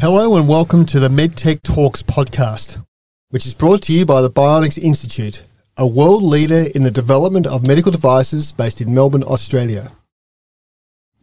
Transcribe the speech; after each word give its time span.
Hello 0.00 0.36
and 0.36 0.46
welcome 0.46 0.86
to 0.86 1.00
the 1.00 1.08
MedTech 1.08 1.64
Talks 1.64 2.04
podcast, 2.04 2.86
which 3.30 3.44
is 3.44 3.52
brought 3.52 3.82
to 3.82 3.92
you 3.92 4.06
by 4.06 4.20
the 4.20 4.30
Bionics 4.30 4.78
Institute, 4.78 5.42
a 5.76 5.88
world 5.88 6.22
leader 6.22 6.68
in 6.72 6.84
the 6.84 6.90
development 6.92 7.48
of 7.48 7.66
medical 7.66 7.90
devices 7.90 8.52
based 8.52 8.80
in 8.80 8.94
Melbourne, 8.94 9.24
Australia. 9.24 9.90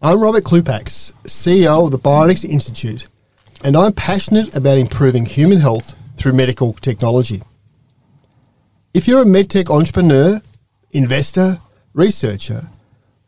I'm 0.01 0.19
Robert 0.19 0.43
Klupacs, 0.43 1.13
CEO 1.23 1.85
of 1.85 1.91
the 1.91 1.97
Bionics 1.97 2.43
Institute, 2.43 3.07
and 3.63 3.77
I'm 3.77 3.93
passionate 3.93 4.53
about 4.53 4.77
improving 4.77 5.25
human 5.25 5.61
health 5.61 5.95
through 6.17 6.33
medical 6.33 6.73
technology. 6.73 7.43
If 8.93 9.07
you're 9.07 9.21
a 9.21 9.25
medtech 9.25 9.73
entrepreneur, 9.73 10.41
investor, 10.91 11.61
researcher, 11.93 12.67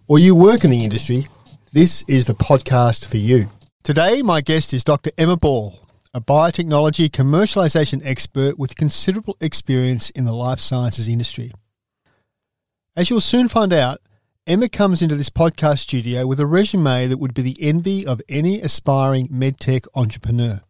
or 0.10 0.20
you 0.20 0.36
work 0.36 0.66
in 0.66 0.72
the 0.72 0.84
industry, 0.84 1.30
this 1.72 2.04
is 2.06 2.26
the 2.26 2.34
podcast 2.34 3.06
for 3.06 3.16
you. 3.16 3.50
Today, 3.84 4.22
my 4.22 4.42
guest 4.42 4.74
is 4.74 4.84
Dr. 4.84 5.12
Emma 5.18 5.38
Ball, 5.38 5.80
a 6.14 6.20
biotechnology 6.20 7.10
commercialization 7.10 8.02
expert 8.06 8.60
with 8.60 8.76
considerable 8.76 9.38
experience 9.40 10.10
in 10.10 10.26
the 10.26 10.34
life 10.34 10.60
sciences 10.60 11.08
industry. 11.08 11.54
As 12.98 13.10
you'll 13.10 13.22
soon 13.22 13.48
find 13.48 13.72
out, 13.72 14.00
Emma 14.46 14.68
comes 14.68 15.02
into 15.02 15.16
this 15.16 15.30
podcast 15.30 15.80
studio 15.80 16.28
with 16.28 16.40
a 16.40 16.46
resume 16.46 17.08
that 17.08 17.18
would 17.18 17.34
be 17.34 17.42
the 17.42 17.58
envy 17.62 18.06
of 18.06 18.22
any 18.28 18.62
aspiring 18.62 19.30
medtech 19.30 19.88
entrepreneur. 19.96 20.62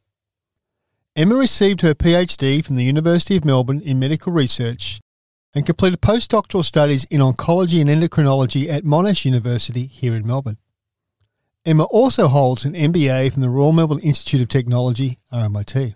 Emma 1.16 1.36
received 1.36 1.82
her 1.82 1.96
PhD 1.96 2.64
from 2.64 2.76
the 2.76 2.84
University 2.84 3.36
of 3.36 3.46
Melbourne 3.46 3.82
in 3.82 3.98
medical 3.98 4.32
research 4.32 5.00
and 5.56 5.66
completed 5.66 6.02
postdoctoral 6.02 6.64
studies 6.64 7.06
in 7.06 7.22
oncology 7.22 7.82
and 7.82 7.90
endocrinology 7.90 8.70
at 8.70 8.84
Monash 8.84 9.26
University 9.26 9.88
here 9.88 10.16
in 10.16 10.28
Melbourne. 10.28 10.58
Emma 11.68 11.84
also 11.84 12.30
holds 12.30 12.64
an 12.64 12.72
MBA 12.76 13.34
from 13.34 13.42
the 13.42 13.50
Royal 13.50 13.74
Melbourne 13.74 14.00
Institute 14.00 14.40
of 14.40 14.48
Technology, 14.48 15.18
RMIT. 15.34 15.96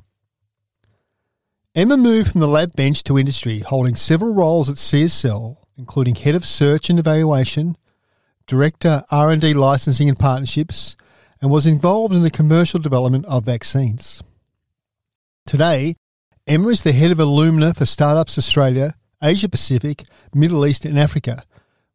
Emma 1.74 1.96
moved 1.96 2.30
from 2.30 2.42
the 2.42 2.48
lab 2.48 2.76
bench 2.76 3.06
to 3.06 3.18
industry, 3.18 3.60
holding 3.60 3.96
several 3.96 4.34
roles 4.34 4.70
at 4.70 4.76
CSL, 4.76 5.56
including 5.78 6.16
head 6.16 6.36
of 6.36 6.46
search 6.46 6.90
and 6.90 7.00
evaluation, 7.00 7.78
director 8.48 9.06
R&D 9.12 9.54
licensing 9.54 10.10
and 10.10 10.20
partnerships, 10.20 10.98
and 11.40 11.50
was 11.50 11.66
involved 11.66 12.14
in 12.14 12.24
the 12.24 12.30
commercial 12.30 12.82
development 12.82 13.26
of 13.28 13.46
vaccines. 13.46 14.22
Today, 15.46 15.96
Emma 16.46 16.68
is 16.68 16.82
the 16.82 16.92
head 16.92 17.12
of 17.12 17.18
Illumina 17.20 17.74
for 17.74 17.86
Startups 17.86 18.38
Australia, 18.38 18.96
Asia 19.24 19.48
Pacific, 19.48 20.04
Middle 20.36 20.66
East, 20.66 20.84
and 20.84 21.00
Africa, 21.00 21.44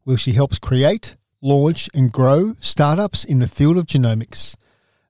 where 0.04 0.16
she 0.16 0.32
helps 0.32 0.58
create, 0.58 1.14
launch, 1.42 1.88
and 1.94 2.12
grow 2.12 2.54
startups 2.60 3.24
in 3.24 3.38
the 3.38 3.48
field 3.48 3.78
of 3.78 3.86
genomics, 3.86 4.56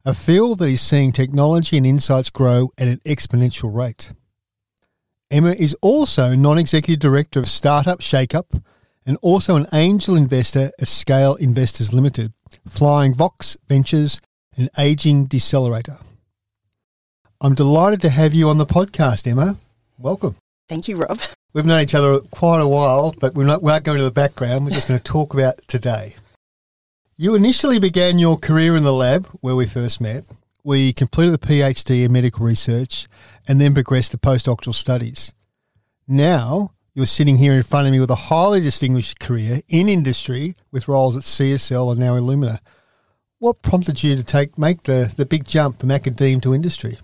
a 0.04 0.14
field 0.14 0.58
that 0.58 0.68
is 0.68 0.80
seeing 0.80 1.12
technology 1.12 1.76
and 1.76 1.86
insights 1.86 2.30
grow 2.30 2.70
at 2.78 2.88
an 2.88 3.00
exponential 3.04 3.74
rate. 3.74 4.12
Emma 5.30 5.50
is 5.50 5.76
also 5.82 6.34
non 6.34 6.58
executive 6.58 7.00
director 7.00 7.40
of 7.40 7.48
Startup 7.48 7.98
Shakeup 8.00 8.62
and 9.04 9.18
also 9.22 9.56
an 9.56 9.66
angel 9.72 10.16
investor 10.16 10.70
at 10.80 10.88
Scale 10.88 11.34
Investors 11.36 11.92
Limited, 11.92 12.32
Flying 12.68 13.14
Fox 13.14 13.56
Ventures, 13.68 14.20
and 14.56 14.70
Aging 14.78 15.26
Decelerator. 15.26 16.00
I'm 17.40 17.54
delighted 17.54 18.00
to 18.02 18.08
have 18.08 18.34
you 18.34 18.48
on 18.48 18.58
the 18.58 18.66
podcast, 18.66 19.26
Emma. 19.26 19.56
Welcome. 19.98 20.36
Thank 20.68 20.88
you, 20.88 20.96
Rob. 20.96 21.20
We've 21.52 21.64
known 21.64 21.82
each 21.82 21.94
other 21.94 22.18
quite 22.20 22.60
a 22.60 22.68
while, 22.68 23.14
but 23.18 23.34
we're 23.34 23.44
not, 23.44 23.62
we 23.62 23.70
won't 23.70 23.84
go 23.84 23.92
into 23.92 24.04
the 24.04 24.10
background. 24.10 24.64
We're 24.64 24.72
just 24.72 24.88
going 24.88 25.00
to 25.00 25.04
talk 25.04 25.32
about 25.32 25.66
today. 25.66 26.16
You 27.16 27.34
initially 27.34 27.78
began 27.78 28.18
your 28.18 28.36
career 28.36 28.76
in 28.76 28.82
the 28.82 28.92
lab 28.92 29.26
where 29.40 29.56
we 29.56 29.64
first 29.64 30.02
met. 30.02 30.26
We 30.62 30.92
completed 30.92 31.32
a 31.32 31.38
PhD 31.38 32.04
in 32.04 32.12
medical 32.12 32.44
research 32.44 33.08
and 33.48 33.58
then 33.58 33.72
progressed 33.72 34.10
to 34.10 34.18
postdoctoral 34.18 34.74
studies. 34.74 35.32
Now, 36.06 36.72
you're 36.92 37.06
sitting 37.06 37.38
here 37.38 37.54
in 37.54 37.62
front 37.62 37.86
of 37.86 37.92
me 37.92 38.00
with 38.00 38.10
a 38.10 38.14
highly 38.14 38.60
distinguished 38.60 39.18
career 39.18 39.60
in 39.68 39.88
industry 39.88 40.56
with 40.70 40.88
roles 40.88 41.16
at 41.16 41.22
CSL 41.22 41.90
and 41.92 42.00
now 42.00 42.14
Illumina. 42.14 42.58
What 43.38 43.62
prompted 43.62 44.02
you 44.02 44.14
to 44.16 44.24
take 44.24 44.58
make 44.58 44.82
the, 44.82 45.12
the 45.16 45.24
big 45.24 45.46
jump 45.46 45.78
from 45.78 45.90
academe 45.90 46.40
to 46.42 46.54
industry? 46.54 46.98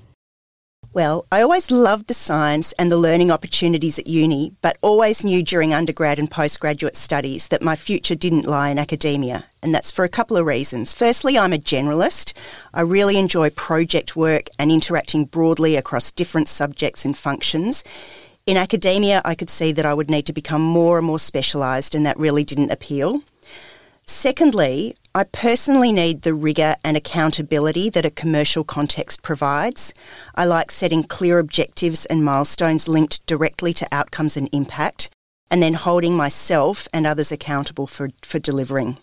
Well, 0.94 1.24
I 1.32 1.40
always 1.40 1.70
loved 1.70 2.06
the 2.06 2.12
science 2.12 2.74
and 2.74 2.92
the 2.92 2.98
learning 2.98 3.30
opportunities 3.30 3.98
at 3.98 4.06
uni, 4.06 4.52
but 4.60 4.76
always 4.82 5.24
knew 5.24 5.42
during 5.42 5.72
undergrad 5.72 6.18
and 6.18 6.30
postgraduate 6.30 6.96
studies 6.96 7.48
that 7.48 7.62
my 7.62 7.76
future 7.76 8.14
didn't 8.14 8.44
lie 8.44 8.68
in 8.68 8.78
academia. 8.78 9.46
And 9.62 9.74
that's 9.74 9.90
for 9.90 10.04
a 10.04 10.10
couple 10.10 10.36
of 10.36 10.44
reasons. 10.44 10.92
Firstly, 10.92 11.38
I'm 11.38 11.54
a 11.54 11.56
generalist. 11.56 12.34
I 12.74 12.82
really 12.82 13.16
enjoy 13.16 13.48
project 13.48 14.16
work 14.16 14.50
and 14.58 14.70
interacting 14.70 15.24
broadly 15.24 15.76
across 15.76 16.12
different 16.12 16.48
subjects 16.48 17.06
and 17.06 17.16
functions. 17.16 17.84
In 18.44 18.58
academia, 18.58 19.22
I 19.24 19.34
could 19.34 19.48
see 19.48 19.72
that 19.72 19.86
I 19.86 19.94
would 19.94 20.10
need 20.10 20.26
to 20.26 20.32
become 20.34 20.60
more 20.60 20.98
and 20.98 21.06
more 21.06 21.18
specialised, 21.18 21.94
and 21.94 22.04
that 22.04 22.18
really 22.18 22.44
didn't 22.44 22.70
appeal. 22.70 23.22
Secondly, 24.04 24.94
I 25.14 25.24
personally 25.24 25.92
need 25.92 26.22
the 26.22 26.32
rigour 26.32 26.76
and 26.82 26.96
accountability 26.96 27.90
that 27.90 28.06
a 28.06 28.10
commercial 28.10 28.64
context 28.64 29.20
provides. 29.20 29.92
I 30.34 30.46
like 30.46 30.70
setting 30.70 31.02
clear 31.02 31.38
objectives 31.38 32.06
and 32.06 32.24
milestones 32.24 32.88
linked 32.88 33.26
directly 33.26 33.74
to 33.74 33.88
outcomes 33.92 34.38
and 34.38 34.48
impact, 34.52 35.10
and 35.50 35.62
then 35.62 35.74
holding 35.74 36.16
myself 36.16 36.88
and 36.94 37.06
others 37.06 37.30
accountable 37.30 37.86
for, 37.86 38.08
for 38.22 38.38
delivering. 38.38 38.96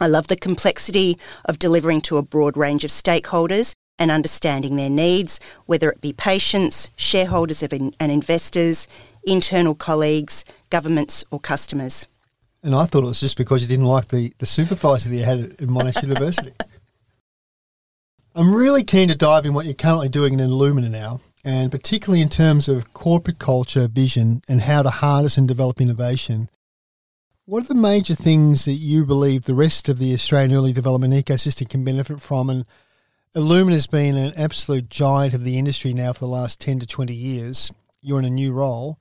I 0.00 0.08
love 0.08 0.26
the 0.26 0.34
complexity 0.34 1.16
of 1.44 1.60
delivering 1.60 2.00
to 2.02 2.16
a 2.16 2.22
broad 2.22 2.56
range 2.56 2.82
of 2.82 2.90
stakeholders 2.90 3.72
and 4.00 4.10
understanding 4.10 4.74
their 4.74 4.90
needs, 4.90 5.38
whether 5.66 5.88
it 5.92 6.00
be 6.00 6.12
patients, 6.12 6.90
shareholders 6.96 7.62
and 7.62 7.94
investors, 8.00 8.88
internal 9.22 9.76
colleagues, 9.76 10.44
governments, 10.70 11.24
or 11.30 11.38
customers. 11.38 12.08
And 12.66 12.74
I 12.74 12.84
thought 12.84 13.04
it 13.04 13.06
was 13.06 13.20
just 13.20 13.36
because 13.36 13.62
you 13.62 13.68
didn't 13.68 13.84
like 13.84 14.08
the, 14.08 14.32
the 14.38 14.44
supervisor 14.44 15.08
that 15.08 15.14
you 15.14 15.22
had 15.22 15.38
at 15.38 15.58
Monash 15.58 16.02
University. 16.02 16.52
I'm 18.34 18.52
really 18.52 18.82
keen 18.82 19.06
to 19.06 19.14
dive 19.14 19.46
in 19.46 19.54
what 19.54 19.66
you're 19.66 19.74
currently 19.74 20.08
doing 20.08 20.32
in 20.32 20.50
Illumina 20.50 20.90
now, 20.90 21.20
and 21.44 21.70
particularly 21.70 22.20
in 22.20 22.28
terms 22.28 22.68
of 22.68 22.92
corporate 22.92 23.38
culture, 23.38 23.86
vision, 23.86 24.42
and 24.48 24.62
how 24.62 24.82
to 24.82 24.90
harness 24.90 25.38
and 25.38 25.46
develop 25.46 25.80
innovation. 25.80 26.50
What 27.44 27.62
are 27.62 27.68
the 27.68 27.76
major 27.76 28.16
things 28.16 28.64
that 28.64 28.72
you 28.72 29.06
believe 29.06 29.42
the 29.42 29.54
rest 29.54 29.88
of 29.88 30.00
the 30.00 30.12
Australian 30.12 30.52
early 30.52 30.72
development 30.72 31.14
ecosystem 31.14 31.70
can 31.70 31.84
benefit 31.84 32.20
from? 32.20 32.50
And 32.50 32.64
Illumina 33.36 33.74
has 33.74 33.86
been 33.86 34.16
an 34.16 34.32
absolute 34.36 34.90
giant 34.90 35.34
of 35.34 35.44
the 35.44 35.56
industry 35.56 35.94
now 35.94 36.12
for 36.14 36.18
the 36.18 36.26
last 36.26 36.60
10 36.60 36.80
to 36.80 36.86
20 36.86 37.14
years. 37.14 37.72
You're 38.00 38.18
in 38.18 38.24
a 38.24 38.30
new 38.30 38.50
role 38.50 38.98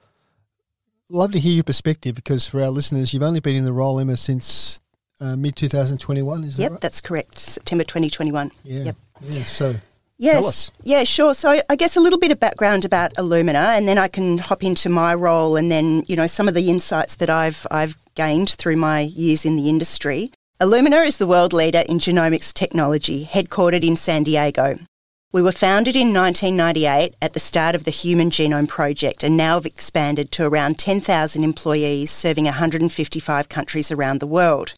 love 1.09 1.31
to 1.33 1.39
hear 1.39 1.53
your 1.53 1.63
perspective 1.63 2.15
because 2.15 2.47
for 2.47 2.61
our 2.61 2.69
listeners, 2.69 3.13
you've 3.13 3.23
only 3.23 3.39
been 3.39 3.55
in 3.55 3.65
the 3.65 3.73
role, 3.73 3.99
Emma, 3.99 4.17
since 4.17 4.81
uh, 5.21 5.35
mid 5.35 5.55
2021. 5.55 6.43
Is 6.43 6.57
yep, 6.57 6.57
that 6.57 6.63
right? 6.63 6.71
Yep, 6.71 6.81
that's 6.81 7.01
correct. 7.01 7.39
September 7.39 7.83
2021. 7.83 8.51
Yeah. 8.63 8.83
Yep. 8.83 8.95
Yeah. 9.21 9.43
So. 9.43 9.75
Yes. 10.17 10.71
Yeah, 10.83 11.03
sure. 11.03 11.33
So 11.33 11.61
I 11.69 11.75
guess 11.75 11.97
a 11.97 11.99
little 11.99 12.19
bit 12.19 12.31
of 12.31 12.39
background 12.39 12.85
about 12.85 13.13
Illumina 13.15 13.77
and 13.77 13.85
then 13.85 13.97
I 13.97 14.07
can 14.07 14.37
hop 14.37 14.63
into 14.63 14.87
my 14.87 15.13
role 15.13 15.57
and 15.57 15.69
then, 15.69 16.03
you 16.07 16.15
know, 16.15 16.25
some 16.25 16.47
of 16.47 16.53
the 16.53 16.69
insights 16.69 17.15
that 17.15 17.29
I've 17.29 17.67
I've 17.69 17.97
gained 18.15 18.51
through 18.51 18.77
my 18.77 19.01
years 19.01 19.45
in 19.45 19.57
the 19.57 19.67
industry. 19.67 20.31
Illumina 20.61 21.05
is 21.05 21.17
the 21.17 21.27
world 21.27 21.51
leader 21.51 21.83
in 21.89 21.99
genomics 21.99 22.53
technology, 22.53 23.25
headquartered 23.25 23.83
in 23.83 23.97
San 23.97 24.23
Diego. 24.23 24.77
We 25.35 25.41
were 25.41 25.51
founded 25.51 25.97
in 25.97 26.13
1998 26.13 27.15
at 27.21 27.33
the 27.33 27.41
start 27.41 27.75
of 27.75 27.83
the 27.83 27.91
Human 27.91 28.29
Genome 28.29 28.69
Project 28.69 29.21
and 29.21 29.35
now 29.35 29.55
have 29.55 29.65
expanded 29.65 30.31
to 30.31 30.47
around 30.47 30.79
10,000 30.79 31.43
employees 31.43 32.09
serving 32.09 32.45
155 32.45 33.49
countries 33.49 33.91
around 33.91 34.21
the 34.21 34.27
world. 34.27 34.73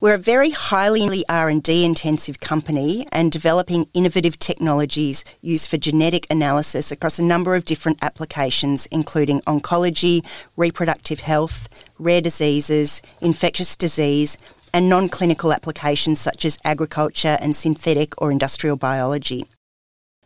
We're 0.00 0.14
a 0.14 0.18
very 0.18 0.50
highly 0.50 1.24
R&D 1.28 1.84
intensive 1.84 2.38
company 2.38 3.08
and 3.10 3.32
developing 3.32 3.88
innovative 3.92 4.38
technologies 4.38 5.24
used 5.40 5.68
for 5.68 5.78
genetic 5.78 6.28
analysis 6.30 6.92
across 6.92 7.18
a 7.18 7.24
number 7.24 7.56
of 7.56 7.64
different 7.64 7.98
applications 8.02 8.86
including 8.92 9.40
oncology, 9.48 10.24
reproductive 10.56 11.18
health, 11.18 11.68
rare 11.98 12.20
diseases, 12.20 13.02
infectious 13.20 13.76
disease, 13.76 14.38
and 14.72 14.88
non-clinical 14.88 15.52
applications 15.52 16.20
such 16.20 16.44
as 16.44 16.60
agriculture 16.64 17.36
and 17.40 17.56
synthetic 17.56 18.14
or 18.22 18.30
industrial 18.30 18.76
biology. 18.76 19.44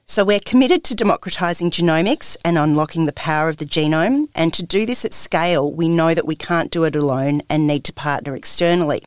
So 0.08 0.24
we're 0.24 0.38
committed 0.38 0.84
to 0.84 0.94
democratising 0.94 1.72
genomics 1.72 2.36
and 2.44 2.56
unlocking 2.56 3.06
the 3.06 3.12
power 3.12 3.48
of 3.48 3.56
the 3.56 3.64
genome. 3.64 4.28
And 4.36 4.54
to 4.54 4.62
do 4.62 4.86
this 4.86 5.04
at 5.04 5.12
scale, 5.12 5.72
we 5.72 5.88
know 5.88 6.14
that 6.14 6.28
we 6.28 6.36
can't 6.36 6.70
do 6.70 6.84
it 6.84 6.94
alone 6.94 7.42
and 7.50 7.66
need 7.66 7.82
to 7.84 7.92
partner 7.92 8.36
externally. 8.36 9.02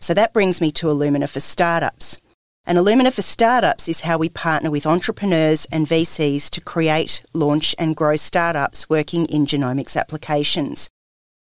So 0.00 0.14
that 0.14 0.32
brings 0.32 0.60
me 0.60 0.72
to 0.72 0.88
Illumina 0.88 1.28
for 1.28 1.38
Startups. 1.38 2.20
And 2.66 2.76
Illumina 2.76 3.12
for 3.12 3.22
Startups 3.22 3.88
is 3.88 4.00
how 4.00 4.18
we 4.18 4.28
partner 4.28 4.68
with 4.68 4.84
entrepreneurs 4.84 5.64
and 5.66 5.86
VCs 5.86 6.50
to 6.50 6.60
create, 6.60 7.22
launch, 7.32 7.76
and 7.78 7.94
grow 7.94 8.16
startups 8.16 8.90
working 8.90 9.26
in 9.26 9.46
genomics 9.46 9.96
applications. 9.96 10.90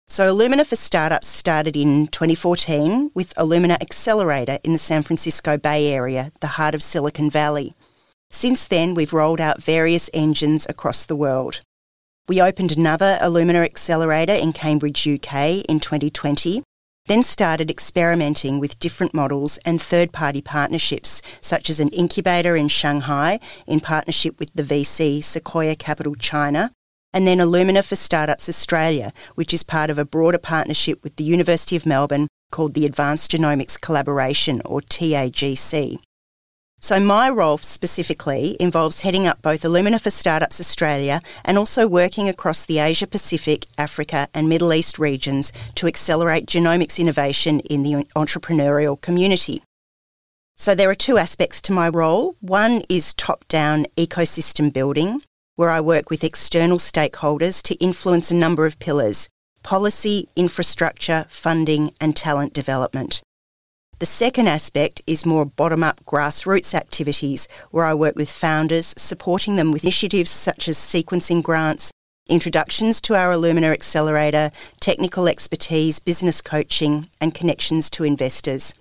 So, 0.08 0.34
Illumina 0.34 0.66
for 0.66 0.76
Startups 0.76 1.28
started 1.28 1.78
in 1.78 2.08
2014 2.08 3.12
with 3.14 3.36
Illumina 3.36 3.80
Accelerator 3.80 4.58
in 4.64 4.74
the 4.74 4.80
San 4.80 5.04
Francisco 5.04 5.56
Bay 5.56 5.94
Area, 5.94 6.32
the 6.40 6.48
heart 6.48 6.74
of 6.74 6.82
Silicon 6.82 7.30
Valley. 7.30 7.76
Since 8.30 8.68
then, 8.68 8.94
we've 8.94 9.14
rolled 9.14 9.42
out 9.42 9.62
various 9.62 10.10
engines 10.14 10.68
across 10.70 11.06
the 11.06 11.16
world. 11.16 11.62
We 12.28 12.42
opened 12.42 12.72
another 12.72 13.18
Illumina 13.22 13.64
accelerator 13.64 14.34
in 14.34 14.52
Cambridge, 14.52 15.08
UK 15.08 15.64
in 15.70 15.80
2020, 15.80 16.62
then 17.08 17.24
started 17.24 17.72
experimenting 17.72 18.60
with 18.60 18.80
different 18.80 19.14
models 19.14 19.58
and 19.66 19.82
third 19.82 20.12
party 20.12 20.42
partnerships, 20.42 21.22
such 21.40 21.70
as 21.70 21.80
an 21.80 21.88
incubator 21.90 22.56
in 22.58 22.68
Shanghai 22.68 23.40
in 23.66 23.80
partnership 23.80 24.38
with 24.40 24.54
the 24.54 24.64
VC 24.64 25.24
Sequoia 25.24 25.76
Capital 25.76 26.16
China, 26.16 26.72
and 27.14 27.26
then 27.26 27.38
Illumina 27.38 27.84
for 27.84 27.96
Startups 27.96 28.50
Australia, 28.50 29.14
which 29.36 29.54
is 29.54 29.64
part 29.64 29.90
of 29.90 29.98
a 29.98 30.06
broader 30.06 30.38
partnership 30.38 31.02
with 31.02 31.16
the 31.16 31.24
University 31.24 31.78
of 31.78 31.86
Melbourne 31.86 32.28
called 32.52 32.74
the 32.74 32.86
Advanced 32.86 33.32
Genomics 33.32 33.80
Collaboration, 33.80 34.62
or 34.66 34.82
TAGC. 34.82 36.00
So, 36.80 37.00
my 37.00 37.28
role 37.28 37.58
specifically 37.58 38.56
involves 38.60 39.02
heading 39.02 39.26
up 39.26 39.42
both 39.42 39.64
Illumina 39.64 40.00
for 40.00 40.12
Startups 40.12 40.60
Australia 40.60 41.22
and 41.44 41.58
also 41.58 41.88
working 41.88 42.30
across 42.30 42.66
the 42.66 42.78
Asia 42.78 43.08
Pacific, 43.08 43.66
Africa, 43.80 44.28
and 44.32 44.48
Middle 44.48 44.72
East 44.72 45.00
regions 45.00 45.52
to 45.74 45.88
accelerate 45.88 46.46
genomics 46.46 47.00
innovation 47.00 47.62
in 47.62 47.82
the 47.82 48.06
entrepreneurial 48.16 49.02
community. 49.02 49.64
So, 50.56 50.76
there 50.76 50.90
are 50.90 50.96
two 50.96 51.18
aspects 51.18 51.64
to 51.64 51.74
my 51.74 51.90
role. 51.90 52.36
One 52.42 52.84
is 52.90 53.16
top 53.16 53.48
down 53.48 53.88
ecosystem 53.98 54.72
building, 54.72 55.22
where 55.56 55.72
I 55.72 55.82
work 55.82 56.12
with 56.12 56.24
external 56.24 56.78
stakeholders 56.78 57.64
to 57.64 57.76
influence 57.76 58.30
a 58.30 58.36
number 58.36 58.68
of 58.68 58.78
pillars 58.80 59.30
policy, 59.64 60.30
infrastructure, 60.38 61.26
funding, 61.28 61.92
and 62.00 62.16
talent 62.16 62.54
development. 62.54 63.22
The 64.00 64.06
second 64.06 64.48
aspect 64.48 65.02
is 65.08 65.26
more 65.26 65.44
bottom 65.44 65.84
up 65.84 66.06
grassroots 66.06 66.76
activities 66.76 67.48
where 67.72 67.84
I 67.84 67.96
work 67.96 68.16
with 68.16 68.30
founders, 68.30 68.94
supporting 68.96 69.56
them 69.56 69.72
with 69.72 69.84
initiatives 69.84 70.30
such 70.30 70.68
as 70.68 70.78
sequencing 70.78 71.42
grants, 71.42 71.90
introductions 72.30 73.02
to 73.02 73.16
our 73.16 73.34
Illumina 73.34 73.74
Accelerator, 73.74 74.52
technical 74.80 75.28
expertise, 75.28 75.98
business 75.98 76.42
coaching, 76.42 77.10
and 77.20 77.34
connections 77.34 77.90
to 77.90 78.04
investors. 78.04 78.76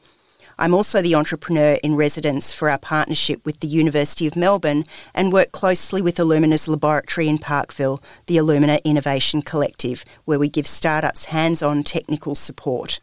I'm 0.58 0.74
also 0.74 1.00
the 1.00 1.14
entrepreneur 1.14 1.78
in 1.82 1.96
residence 1.96 2.52
for 2.52 2.68
our 2.68 2.78
partnership 2.78 3.42
with 3.46 3.60
the 3.60 3.68
University 3.68 4.26
of 4.26 4.36
Melbourne 4.36 4.84
and 5.14 5.32
work 5.32 5.50
closely 5.50 6.02
with 6.02 6.16
Illumina's 6.16 6.68
laboratory 6.68 7.26
in 7.26 7.38
Parkville, 7.38 8.02
the 8.26 8.36
Illumina 8.36 8.84
Innovation 8.84 9.40
Collective, 9.40 10.04
where 10.26 10.38
we 10.38 10.50
give 10.50 10.66
startups 10.66 11.26
hands 11.26 11.62
on 11.62 11.84
technical 11.84 12.34
support. 12.34 13.00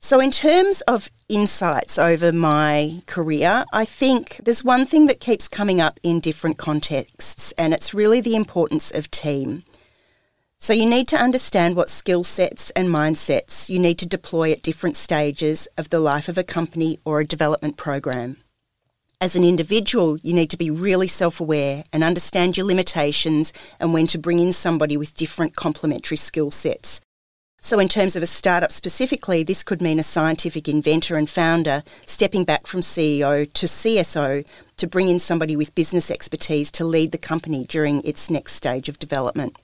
So, 0.00 0.20
in 0.20 0.30
terms 0.30 0.80
of 0.82 1.10
insights 1.28 1.98
over 1.98 2.32
my 2.32 3.02
career, 3.06 3.64
I 3.72 3.84
think 3.84 4.40
there's 4.44 4.62
one 4.62 4.86
thing 4.86 5.06
that 5.08 5.18
keeps 5.18 5.48
coming 5.48 5.80
up 5.80 5.98
in 6.04 6.20
different 6.20 6.56
contexts, 6.56 7.50
and 7.58 7.74
it's 7.74 7.92
really 7.92 8.20
the 8.20 8.36
importance 8.36 8.92
of 8.92 9.10
team. 9.10 9.64
So, 10.56 10.72
you 10.72 10.88
need 10.88 11.08
to 11.08 11.16
understand 11.16 11.74
what 11.74 11.88
skill 11.88 12.22
sets 12.22 12.70
and 12.70 12.88
mindsets 12.88 13.68
you 13.68 13.80
need 13.80 13.98
to 13.98 14.06
deploy 14.06 14.52
at 14.52 14.62
different 14.62 14.94
stages 14.94 15.66
of 15.76 15.90
the 15.90 16.00
life 16.00 16.28
of 16.28 16.38
a 16.38 16.44
company 16.44 17.00
or 17.04 17.18
a 17.18 17.26
development 17.26 17.76
program. 17.76 18.36
As 19.20 19.34
an 19.34 19.42
individual, 19.42 20.16
you 20.18 20.32
need 20.32 20.50
to 20.50 20.56
be 20.56 20.70
really 20.70 21.08
self 21.08 21.40
aware 21.40 21.82
and 21.92 22.04
understand 22.04 22.56
your 22.56 22.66
limitations 22.66 23.52
and 23.80 23.92
when 23.92 24.06
to 24.06 24.18
bring 24.18 24.38
in 24.38 24.52
somebody 24.52 24.96
with 24.96 25.16
different 25.16 25.56
complementary 25.56 26.16
skill 26.16 26.52
sets 26.52 27.00
so, 27.60 27.80
in 27.80 27.88
terms 27.88 28.14
of 28.14 28.22
a 28.22 28.26
startup 28.26 28.70
specifically, 28.70 29.42
this 29.42 29.64
could 29.64 29.82
mean 29.82 29.98
a 29.98 30.04
scientific 30.04 30.68
inventor 30.68 31.16
and 31.16 31.28
founder 31.28 31.82
stepping 32.06 32.44
back 32.44 32.68
from 32.68 32.80
CEO 32.80 33.52
to 33.52 33.66
CSO 33.66 34.46
to 34.76 34.86
bring 34.86 35.08
in 35.08 35.18
somebody 35.18 35.56
with 35.56 35.74
business 35.74 36.08
expertise 36.08 36.70
to 36.72 36.84
lead 36.84 37.10
the 37.10 37.18
company 37.18 37.64
during 37.64 38.02
its 38.04 38.30
next 38.30 38.52
stage 38.54 38.88
of 38.88 39.00
development. 39.00 39.56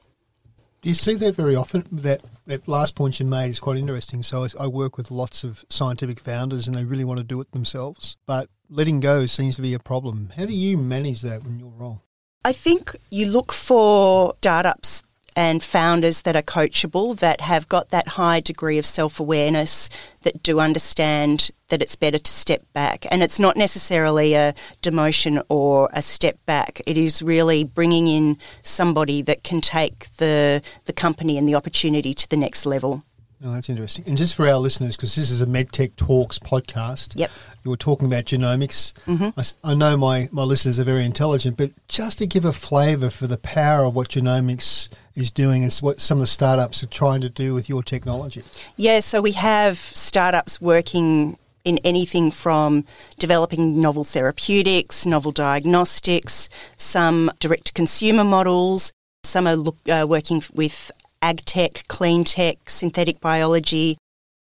Do 0.82 0.88
you 0.88 0.94
see 0.96 1.14
that 1.14 1.36
very 1.36 1.54
often? 1.54 1.86
That, 1.92 2.20
that 2.46 2.66
last 2.66 2.96
point 2.96 3.20
you 3.20 3.26
made 3.26 3.50
is 3.50 3.60
quite 3.60 3.76
interesting. 3.76 4.24
So, 4.24 4.44
I, 4.44 4.64
I 4.64 4.66
work 4.66 4.96
with 4.96 5.12
lots 5.12 5.44
of 5.44 5.64
scientific 5.68 6.18
founders 6.18 6.66
and 6.66 6.74
they 6.74 6.84
really 6.84 7.04
want 7.04 7.18
to 7.18 7.24
do 7.24 7.40
it 7.40 7.52
themselves, 7.52 8.16
but 8.26 8.48
letting 8.68 8.98
go 8.98 9.26
seems 9.26 9.54
to 9.56 9.62
be 9.62 9.72
a 9.72 9.78
problem. 9.78 10.32
How 10.36 10.46
do 10.46 10.52
you 10.52 10.76
manage 10.76 11.22
that 11.22 11.44
when 11.44 11.60
you're 11.60 11.68
role? 11.68 12.02
I 12.44 12.52
think 12.52 12.96
you 13.10 13.26
look 13.26 13.52
for 13.52 14.34
startups 14.38 15.03
and 15.36 15.62
founders 15.62 16.22
that 16.22 16.36
are 16.36 16.42
coachable, 16.42 17.18
that 17.18 17.40
have 17.40 17.68
got 17.68 17.90
that 17.90 18.08
high 18.08 18.40
degree 18.40 18.78
of 18.78 18.86
self 18.86 19.18
awareness, 19.18 19.90
that 20.22 20.42
do 20.42 20.60
understand 20.60 21.50
that 21.68 21.82
it's 21.82 21.96
better 21.96 22.18
to 22.18 22.30
step 22.30 22.62
back. 22.72 23.06
And 23.10 23.22
it's 23.22 23.38
not 23.38 23.56
necessarily 23.56 24.34
a 24.34 24.54
demotion 24.82 25.42
or 25.48 25.88
a 25.92 26.02
step 26.02 26.38
back, 26.46 26.80
it 26.86 26.96
is 26.96 27.22
really 27.22 27.64
bringing 27.64 28.06
in 28.06 28.38
somebody 28.62 29.22
that 29.22 29.42
can 29.42 29.60
take 29.60 30.08
the, 30.16 30.62
the 30.84 30.92
company 30.92 31.38
and 31.38 31.48
the 31.48 31.54
opportunity 31.54 32.14
to 32.14 32.28
the 32.28 32.36
next 32.36 32.66
level. 32.66 33.04
Oh, 33.42 33.52
that's 33.52 33.68
interesting. 33.68 34.04
And 34.06 34.16
just 34.16 34.34
for 34.34 34.48
our 34.48 34.58
listeners, 34.58 34.96
because 34.96 35.14
this 35.14 35.30
is 35.30 35.40
a 35.40 35.46
MedTech 35.46 35.96
Talks 35.96 36.38
podcast, 36.38 37.18
yep. 37.18 37.30
you 37.62 37.70
were 37.70 37.76
talking 37.76 38.06
about 38.06 38.24
genomics. 38.24 38.92
Mm-hmm. 39.06 39.38
I, 39.38 39.70
I, 39.72 39.74
know 39.74 39.96
my, 39.96 40.28
my 40.32 40.42
listeners 40.42 40.78
are 40.78 40.84
very 40.84 41.04
intelligent, 41.04 41.56
but 41.56 41.70
just 41.88 42.18
to 42.18 42.26
give 42.26 42.44
a 42.44 42.52
flavour 42.52 43.10
for 43.10 43.26
the 43.26 43.36
power 43.36 43.84
of 43.84 43.94
what 43.94 44.08
genomics 44.08 44.88
is 45.14 45.30
doing 45.30 45.62
and 45.62 45.72
what 45.76 46.00
some 46.00 46.18
of 46.18 46.22
the 46.22 46.26
startups 46.26 46.82
are 46.82 46.86
trying 46.86 47.20
to 47.20 47.28
do 47.28 47.54
with 47.54 47.68
your 47.68 47.82
technology. 47.82 48.42
Yeah, 48.76 49.00
so 49.00 49.20
we 49.20 49.32
have 49.32 49.78
startups 49.78 50.60
working 50.60 51.38
in 51.64 51.78
anything 51.78 52.30
from 52.30 52.84
developing 53.18 53.80
novel 53.80 54.04
therapeutics, 54.04 55.06
novel 55.06 55.32
diagnostics, 55.32 56.48
some 56.76 57.30
direct 57.40 57.66
to 57.66 57.72
consumer 57.72 58.24
models. 58.24 58.92
Some 59.24 59.46
are 59.46 59.56
look, 59.56 59.76
uh, 59.88 60.06
working 60.08 60.42
with 60.52 60.90
ag 61.24 61.44
tech, 61.46 61.84
clean 61.88 62.22
tech, 62.22 62.68
synthetic 62.68 63.18
biology, 63.20 63.96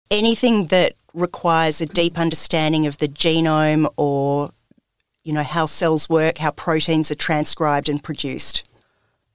anything 0.09 0.65
that 0.67 0.93
requires 1.13 1.79
a 1.79 1.85
deep 1.85 2.17
understanding 2.17 2.87
of 2.87 2.97
the 2.97 3.07
genome 3.07 3.87
or 3.97 4.49
you 5.23 5.31
know 5.31 5.43
how 5.43 5.67
cells 5.67 6.09
work, 6.09 6.39
how 6.39 6.49
proteins 6.51 7.11
are 7.11 7.15
transcribed 7.15 7.87
and 7.87 8.03
produced. 8.03 8.67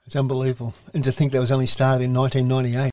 It's 0.04 0.16
unbelievable. 0.16 0.75
And 0.93 1.04
to 1.04 1.12
think 1.12 1.32
that 1.32 1.40
was 1.40 1.52
only 1.52 1.66
started 1.66 2.04
in 2.04 2.14
1998. 2.14 2.90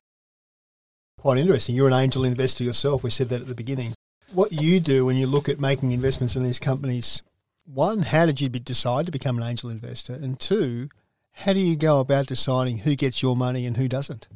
Quite 1.18 1.38
interesting. 1.38 1.74
You're 1.74 1.88
an 1.88 1.94
angel 1.94 2.24
investor 2.24 2.64
yourself. 2.64 3.02
We 3.02 3.10
said 3.10 3.28
that 3.30 3.40
at 3.40 3.48
the 3.48 3.54
beginning. 3.54 3.94
What 4.32 4.52
you 4.52 4.78
do 4.80 5.06
when 5.06 5.16
you 5.16 5.26
look 5.26 5.48
at 5.48 5.60
making 5.60 5.92
investments 5.92 6.36
in 6.36 6.42
these 6.42 6.58
companies, 6.58 7.22
one, 7.66 8.02
how 8.02 8.26
did 8.26 8.40
you 8.40 8.48
decide 8.48 9.06
to 9.06 9.12
become 9.12 9.38
an 9.38 9.44
angel 9.44 9.70
investor? 9.70 10.12
And 10.12 10.38
two, 10.38 10.88
how 11.32 11.52
do 11.52 11.60
you 11.60 11.76
go 11.76 12.00
about 12.00 12.26
deciding 12.26 12.78
who 12.78 12.94
gets 12.94 13.22
your 13.22 13.36
money 13.36 13.64
and 13.66 13.76
who 13.76 13.88
doesn't? 13.88 14.28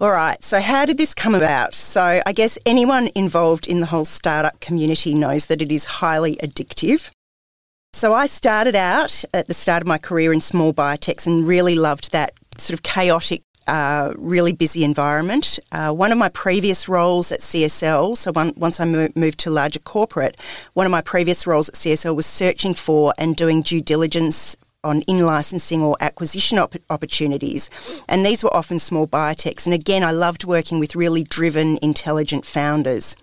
All 0.00 0.10
right, 0.10 0.42
so 0.42 0.60
how 0.60 0.84
did 0.84 0.98
this 0.98 1.14
come 1.14 1.36
about? 1.36 1.72
So, 1.72 2.20
I 2.26 2.32
guess 2.32 2.58
anyone 2.66 3.10
involved 3.14 3.68
in 3.68 3.78
the 3.78 3.86
whole 3.86 4.04
startup 4.04 4.58
community 4.58 5.14
knows 5.14 5.46
that 5.46 5.62
it 5.62 5.70
is 5.70 5.84
highly 5.84 6.34
addictive. 6.42 7.10
So, 7.92 8.12
I 8.12 8.26
started 8.26 8.74
out 8.74 9.24
at 9.32 9.46
the 9.46 9.54
start 9.54 9.82
of 9.82 9.86
my 9.86 9.98
career 9.98 10.32
in 10.32 10.40
small 10.40 10.74
biotechs 10.74 11.28
and 11.28 11.46
really 11.46 11.76
loved 11.76 12.10
that 12.10 12.32
sort 12.58 12.74
of 12.74 12.82
chaotic, 12.82 13.42
uh, 13.68 14.12
really 14.16 14.52
busy 14.52 14.82
environment. 14.82 15.60
Uh, 15.70 15.92
one 15.92 16.10
of 16.10 16.18
my 16.18 16.28
previous 16.28 16.88
roles 16.88 17.30
at 17.30 17.38
CSL, 17.38 18.16
so 18.16 18.32
one, 18.32 18.52
once 18.56 18.80
I 18.80 18.86
moved 19.14 19.38
to 19.38 19.50
larger 19.50 19.78
corporate, 19.78 20.40
one 20.72 20.86
of 20.86 20.90
my 20.90 21.02
previous 21.02 21.46
roles 21.46 21.68
at 21.68 21.76
CSL 21.76 22.16
was 22.16 22.26
searching 22.26 22.74
for 22.74 23.14
and 23.16 23.36
doing 23.36 23.62
due 23.62 23.80
diligence 23.80 24.56
on 24.84 25.00
in 25.02 25.20
licensing 25.20 25.82
or 25.82 25.96
acquisition 26.00 26.58
op- 26.58 26.76
opportunities. 26.90 27.70
And 28.08 28.24
these 28.24 28.44
were 28.44 28.54
often 28.54 28.78
small 28.78 29.08
biotechs. 29.08 29.66
And 29.66 29.74
again, 29.74 30.04
I 30.04 30.12
loved 30.12 30.44
working 30.44 30.78
with 30.78 30.94
really 30.94 31.24
driven, 31.24 31.78
intelligent 31.82 32.46
founders. 32.46 33.16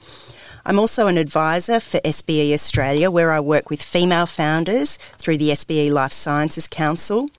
I'm 0.65 0.80
also 0.80 1.08
an 1.08 1.18
advisor 1.18 1.80
for 1.80 2.00
SBE 2.01 2.53
Australia, 2.53 3.10
where 3.10 3.32
I 3.32 3.39
work 3.39 3.70
with 3.70 3.82
female 3.82 4.25
founders 4.27 4.98
through 5.18 5.38
the 5.38 5.50
SBE 5.50 5.91
Life 5.91 6.13
Sciences 6.13 6.68
Council. 6.68 7.30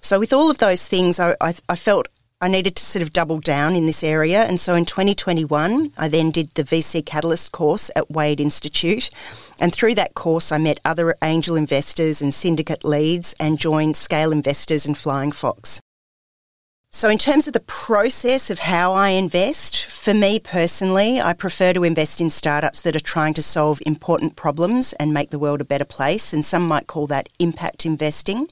So, 0.00 0.18
with 0.18 0.32
all 0.32 0.50
of 0.50 0.58
those 0.58 0.88
things, 0.88 1.20
I, 1.20 1.36
I, 1.40 1.54
I 1.68 1.76
felt 1.76 2.08
I 2.42 2.48
needed 2.48 2.74
to 2.74 2.84
sort 2.84 3.04
of 3.04 3.12
double 3.12 3.38
down 3.38 3.76
in 3.76 3.86
this 3.86 4.02
area. 4.02 4.42
And 4.42 4.58
so 4.58 4.74
in 4.74 4.84
2021, 4.84 5.92
I 5.96 6.08
then 6.08 6.32
did 6.32 6.50
the 6.54 6.64
VC 6.64 7.06
Catalyst 7.06 7.52
course 7.52 7.88
at 7.94 8.10
Wade 8.10 8.40
Institute. 8.40 9.10
And 9.60 9.72
through 9.72 9.94
that 9.94 10.14
course, 10.14 10.50
I 10.50 10.58
met 10.58 10.80
other 10.84 11.14
angel 11.22 11.54
investors 11.54 12.20
and 12.20 12.34
syndicate 12.34 12.84
leads 12.84 13.32
and 13.38 13.60
joined 13.60 13.96
Scale 13.96 14.32
Investors 14.32 14.86
and 14.86 14.98
Flying 14.98 15.30
Fox. 15.30 15.80
So, 16.90 17.08
in 17.08 17.16
terms 17.16 17.46
of 17.46 17.52
the 17.52 17.60
process 17.60 18.50
of 18.50 18.58
how 18.58 18.92
I 18.92 19.10
invest, 19.10 19.86
for 19.86 20.12
me 20.12 20.40
personally, 20.40 21.20
I 21.20 21.34
prefer 21.34 21.72
to 21.72 21.84
invest 21.84 22.20
in 22.20 22.28
startups 22.28 22.80
that 22.80 22.96
are 22.96 23.00
trying 23.00 23.34
to 23.34 23.42
solve 23.42 23.80
important 23.86 24.34
problems 24.34 24.94
and 24.94 25.14
make 25.14 25.30
the 25.30 25.38
world 25.38 25.60
a 25.60 25.64
better 25.64 25.84
place. 25.84 26.32
And 26.32 26.44
some 26.44 26.66
might 26.66 26.88
call 26.88 27.06
that 27.06 27.28
impact 27.38 27.86
investing. 27.86 28.48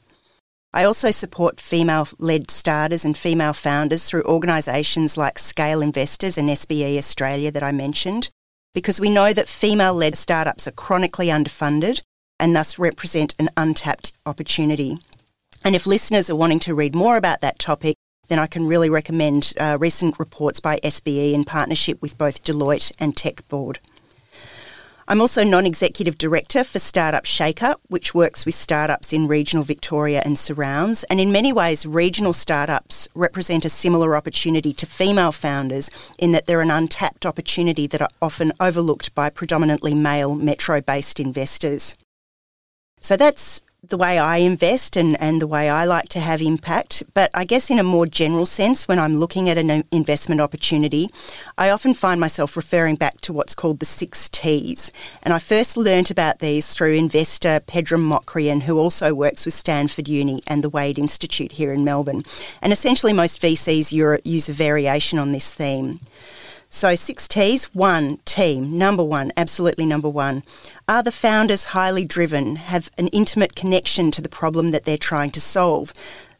I 0.72 0.84
also 0.84 1.10
support 1.10 1.60
female 1.60 2.06
led 2.18 2.50
starters 2.50 3.04
and 3.04 3.18
female 3.18 3.52
founders 3.52 4.04
through 4.04 4.22
organisations 4.22 5.16
like 5.16 5.38
Scale 5.38 5.82
Investors 5.82 6.38
and 6.38 6.48
SBE 6.48 6.96
Australia 6.96 7.50
that 7.50 7.64
I 7.64 7.72
mentioned, 7.72 8.30
because 8.72 9.00
we 9.00 9.10
know 9.10 9.32
that 9.32 9.48
female 9.48 9.94
led 9.94 10.16
startups 10.16 10.68
are 10.68 10.72
chronically 10.72 11.26
underfunded 11.26 12.02
and 12.38 12.54
thus 12.54 12.78
represent 12.78 13.34
an 13.38 13.50
untapped 13.56 14.12
opportunity. 14.24 14.98
And 15.64 15.74
if 15.74 15.86
listeners 15.86 16.30
are 16.30 16.36
wanting 16.36 16.60
to 16.60 16.74
read 16.74 16.94
more 16.94 17.16
about 17.16 17.40
that 17.40 17.58
topic, 17.58 17.96
then 18.28 18.38
I 18.38 18.46
can 18.46 18.68
really 18.68 18.88
recommend 18.88 19.52
uh, 19.58 19.76
recent 19.80 20.20
reports 20.20 20.60
by 20.60 20.78
SBE 20.84 21.32
in 21.32 21.44
partnership 21.44 22.00
with 22.00 22.16
both 22.16 22.44
Deloitte 22.44 22.92
and 23.00 23.16
Tech 23.16 23.46
Board. 23.48 23.80
I'm 25.10 25.20
also 25.20 25.42
non 25.42 25.66
executive 25.66 26.18
director 26.18 26.62
for 26.62 26.78
Startup 26.78 27.24
Shakeup, 27.24 27.78
which 27.88 28.14
works 28.14 28.46
with 28.46 28.54
startups 28.54 29.12
in 29.12 29.26
regional 29.26 29.64
Victoria 29.64 30.22
and 30.24 30.38
surrounds. 30.38 31.02
And 31.10 31.18
in 31.18 31.32
many 31.32 31.52
ways, 31.52 31.84
regional 31.84 32.32
startups 32.32 33.08
represent 33.16 33.64
a 33.64 33.70
similar 33.70 34.14
opportunity 34.14 34.72
to 34.74 34.86
female 34.86 35.32
founders 35.32 35.90
in 36.20 36.30
that 36.30 36.46
they're 36.46 36.60
an 36.60 36.70
untapped 36.70 37.26
opportunity 37.26 37.88
that 37.88 38.00
are 38.00 38.08
often 38.22 38.52
overlooked 38.60 39.12
by 39.16 39.30
predominantly 39.30 39.94
male 39.94 40.36
metro 40.36 40.80
based 40.80 41.18
investors. 41.18 41.96
So 43.00 43.16
that's 43.16 43.62
the 43.82 43.96
way 43.96 44.18
I 44.18 44.38
invest 44.38 44.96
and, 44.96 45.20
and 45.20 45.40
the 45.40 45.46
way 45.46 45.68
I 45.68 45.84
like 45.84 46.08
to 46.10 46.20
have 46.20 46.42
impact. 46.42 47.02
But 47.14 47.30
I 47.34 47.44
guess 47.44 47.70
in 47.70 47.78
a 47.78 47.82
more 47.82 48.06
general 48.06 48.46
sense, 48.46 48.87
when 48.87 48.99
I'm 48.99 49.16
looking 49.16 49.49
at 49.49 49.58
an 49.58 49.84
investment 49.90 50.40
opportunity, 50.40 51.08
I 51.56 51.70
often 51.70 51.94
find 51.94 52.20
myself 52.20 52.56
referring 52.56 52.96
back 52.96 53.20
to 53.22 53.32
what's 53.32 53.54
called 53.54 53.80
the 53.80 53.87
six 53.87 54.28
T's. 54.28 54.92
And 55.22 55.32
I 55.32 55.38
first 55.38 55.76
learnt 55.76 56.10
about 56.10 56.40
these 56.40 56.75
through 56.75 56.94
investor 56.94 57.60
Pedram 57.60 58.08
Mokrian, 58.08 58.62
who 58.62 58.78
also 58.78 59.14
works 59.14 59.44
with 59.44 59.54
Stanford 59.54 60.08
Uni 60.08 60.42
and 60.46 60.62
the 60.62 60.70
Wade 60.70 60.99
Institute 60.99 61.52
here 61.52 61.72
in 61.72 61.84
Melbourne. 61.84 62.22
And 62.60 62.72
essentially, 62.72 63.12
most 63.12 63.40
VCs 63.40 63.92
use 64.25 64.49
a 64.49 64.52
variation 64.52 65.18
on 65.18 65.32
this 65.32 65.52
theme. 65.52 66.00
So, 66.72 66.94
six 66.94 67.26
T's. 67.26 67.64
One, 67.74 68.18
team. 68.18 68.78
Number 68.78 69.02
one, 69.02 69.32
absolutely 69.36 69.84
number 69.84 70.08
one. 70.08 70.44
Are 70.88 71.02
the 71.02 71.10
founders 71.10 71.66
highly 71.66 72.04
driven, 72.04 72.54
have 72.54 72.92
an 72.96 73.08
intimate 73.08 73.56
connection 73.56 74.12
to 74.12 74.22
the 74.22 74.28
problem 74.28 74.70
that 74.70 74.84
they're 74.84 74.96
trying 74.96 75.32
to 75.32 75.40
solve? 75.40 75.92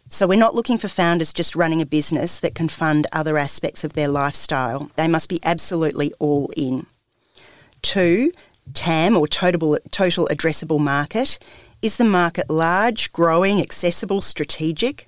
So, 0.08 0.28
we're 0.28 0.38
not 0.38 0.54
looking 0.54 0.78
for 0.78 0.87
founders 0.87 1.32
just 1.32 1.56
running 1.56 1.82
a 1.82 1.87
business 1.87 2.38
that 2.38 2.54
can 2.54 2.68
fund 2.68 3.08
other 3.10 3.38
aspects 3.38 3.82
of 3.82 3.94
their 3.94 4.06
lifestyle. 4.06 4.92
They 4.94 5.08
must 5.08 5.28
be 5.28 5.40
absolutely 5.42 6.12
all 6.20 6.49
in. 6.56 6.87
Two, 7.82 8.30
TAM 8.72 9.16
or 9.16 9.26
total, 9.26 9.78
total 9.90 10.28
addressable 10.30 10.78
market. 10.78 11.40
Is 11.82 11.96
the 11.96 12.04
market 12.04 12.49
large, 12.49 13.12
growing, 13.12 13.60
accessible, 13.60 14.20
strategic? 14.20 15.06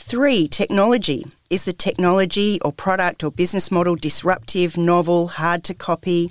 Three, 0.00 0.46
technology. 0.46 1.26
Is 1.50 1.64
the 1.64 1.72
technology 1.72 2.60
or 2.64 2.72
product 2.72 3.24
or 3.24 3.32
business 3.32 3.70
model 3.70 3.96
disruptive, 3.96 4.78
novel, 4.78 5.26
hard 5.26 5.64
to 5.64 5.74
copy? 5.74 6.30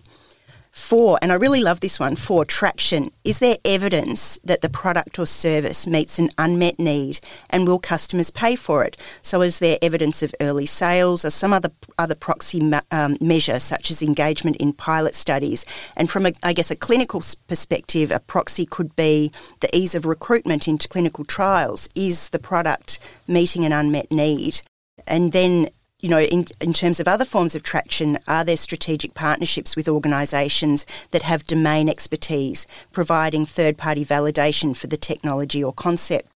Four, 0.78 1.18
and 1.24 1.32
I 1.32 1.36
really 1.36 1.60
love 1.60 1.80
this 1.80 2.00
one, 2.00 2.16
four, 2.16 2.46
traction. 2.46 3.12
Is 3.24 3.40
there 3.40 3.58
evidence 3.66 4.40
that 4.44 4.62
the 4.62 4.70
product 4.70 5.18
or 5.18 5.26
service 5.26 5.88
meets 5.88 6.20
an 6.20 6.30
unmet 6.38 6.80
need 6.80 7.20
and 7.50 7.68
will 7.68 7.80
customers 7.80 8.30
pay 8.30 8.56
for 8.56 8.86
it? 8.86 8.96
So 9.24 9.42
is 9.42 9.58
there 9.58 9.80
evidence 9.82 10.22
of 10.22 10.36
early 10.40 10.68
sales 10.68 11.26
or 11.26 11.32
some 11.32 11.52
other 11.52 11.72
other 11.98 12.14
proxy 12.14 12.72
um, 12.92 13.18
measure 13.20 13.60
such 13.60 13.90
as 13.90 14.04
engagement 14.04 14.58
in 14.58 14.72
pilot 14.72 15.16
studies? 15.16 15.66
And 15.98 16.12
from, 16.12 16.28
a, 16.28 16.32
I 16.44 16.54
guess, 16.54 16.70
a 16.70 16.76
clinical 16.76 17.24
perspective, 17.48 18.12
a 18.12 18.20
proxy 18.20 18.68
could 18.68 18.96
be 18.96 19.32
the 19.62 19.76
ease 19.76 19.96
of 19.96 20.06
recruitment 20.06 20.68
into 20.68 20.88
clinical 20.88 21.26
trials. 21.26 21.90
Is 21.96 22.30
the 22.30 22.40
product 22.40 23.00
meeting 23.28 23.66
an 23.66 23.74
unmet 23.74 24.12
need? 24.12 24.62
And 25.08 25.32
then 25.32 25.70
you 26.00 26.10
know, 26.10 26.20
in, 26.20 26.46
in 26.62 26.74
terms 26.74 27.00
of 27.00 27.08
other 27.08 27.26
forms 27.26 27.56
of 27.56 27.64
traction, 27.64 28.20
are 28.28 28.44
there 28.44 28.58
strategic 28.58 29.14
partnerships 29.16 29.76
with 29.76 29.90
organisations 29.90 30.86
that 31.12 31.24
have 31.24 31.44
domain 31.44 31.90
expertise, 31.90 32.68
providing 32.92 33.46
third 33.46 33.78
party 33.78 34.06
validation 34.06 34.78
for 34.78 34.88
the 34.88 34.98
technology 34.98 35.64
or 35.64 35.74
concept? 35.74 36.30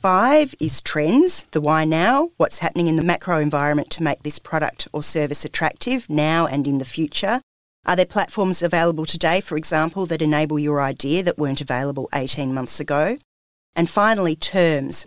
Five 0.00 0.54
is 0.60 0.80
trends, 0.80 1.46
the 1.50 1.60
why 1.60 1.84
now, 1.84 2.30
what's 2.36 2.60
happening 2.60 2.86
in 2.86 2.94
the 2.94 3.02
macro 3.02 3.40
environment 3.40 3.90
to 3.90 4.02
make 4.04 4.22
this 4.22 4.38
product 4.38 4.86
or 4.92 5.02
service 5.02 5.44
attractive 5.44 6.08
now 6.08 6.46
and 6.46 6.68
in 6.68 6.78
the 6.78 6.84
future. 6.84 7.40
Are 7.84 7.96
there 7.96 8.06
platforms 8.06 8.62
available 8.62 9.06
today, 9.06 9.40
for 9.40 9.56
example, 9.56 10.06
that 10.06 10.22
enable 10.22 10.58
your 10.60 10.80
idea 10.80 11.24
that 11.24 11.36
weren't 11.36 11.60
available 11.60 12.08
18 12.14 12.54
months 12.54 12.78
ago? 12.78 13.18
And 13.74 13.90
finally, 13.90 14.36
terms. 14.36 15.04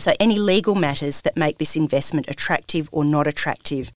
So, 0.00 0.12
any 0.18 0.38
legal 0.38 0.74
matters 0.74 1.20
that 1.20 1.36
make 1.36 1.58
this 1.58 1.76
investment 1.76 2.30
attractive 2.30 2.88
or 2.90 3.04
not 3.04 3.26
attractive. 3.26 3.92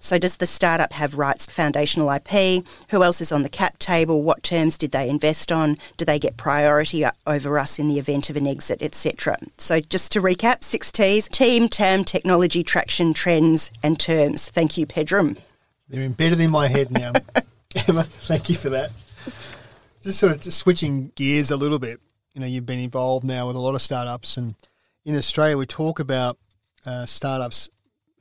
So, 0.00 0.18
does 0.18 0.38
the 0.38 0.46
startup 0.46 0.94
have 0.94 1.18
rights 1.18 1.46
to 1.46 1.52
foundational 1.52 2.10
IP? 2.10 2.64
Who 2.88 3.02
else 3.02 3.20
is 3.20 3.30
on 3.32 3.42
the 3.42 3.50
cap 3.50 3.78
table? 3.78 4.22
What 4.22 4.42
terms 4.42 4.78
did 4.78 4.92
they 4.92 5.10
invest 5.10 5.52
on? 5.52 5.76
Do 5.98 6.06
they 6.06 6.18
get 6.18 6.38
priority 6.38 7.04
over 7.26 7.58
us 7.58 7.78
in 7.78 7.86
the 7.86 7.98
event 7.98 8.30
of 8.30 8.36
an 8.36 8.46
exit, 8.46 8.80
etc.? 8.80 9.36
So, 9.58 9.78
just 9.78 10.10
to 10.12 10.22
recap 10.22 10.64
six 10.64 10.90
T's 10.90 11.28
team, 11.28 11.68
TAM, 11.68 12.04
technology, 12.04 12.64
traction, 12.64 13.12
trends, 13.12 13.70
and 13.82 14.00
terms. 14.00 14.48
Thank 14.48 14.78
you, 14.78 14.86
Pedram. 14.86 15.36
They're 15.86 16.02
embedded 16.02 16.40
in 16.40 16.50
my 16.50 16.66
head 16.66 16.90
now. 16.90 17.12
Emma, 17.86 18.04
thank 18.04 18.48
you 18.48 18.56
for 18.56 18.70
that. 18.70 18.90
Just 20.02 20.18
sort 20.18 20.34
of 20.34 20.40
just 20.40 20.58
switching 20.58 21.12
gears 21.14 21.50
a 21.50 21.56
little 21.58 21.78
bit. 21.78 22.00
You 22.32 22.40
know, 22.40 22.46
you've 22.46 22.64
been 22.64 22.78
involved 22.78 23.26
now 23.26 23.46
with 23.46 23.56
a 23.56 23.60
lot 23.60 23.74
of 23.74 23.82
startups 23.82 24.38
and 24.38 24.54
in 25.04 25.16
Australia, 25.16 25.58
we 25.58 25.66
talk 25.66 25.98
about 25.98 26.38
uh, 26.86 27.06
startups 27.06 27.68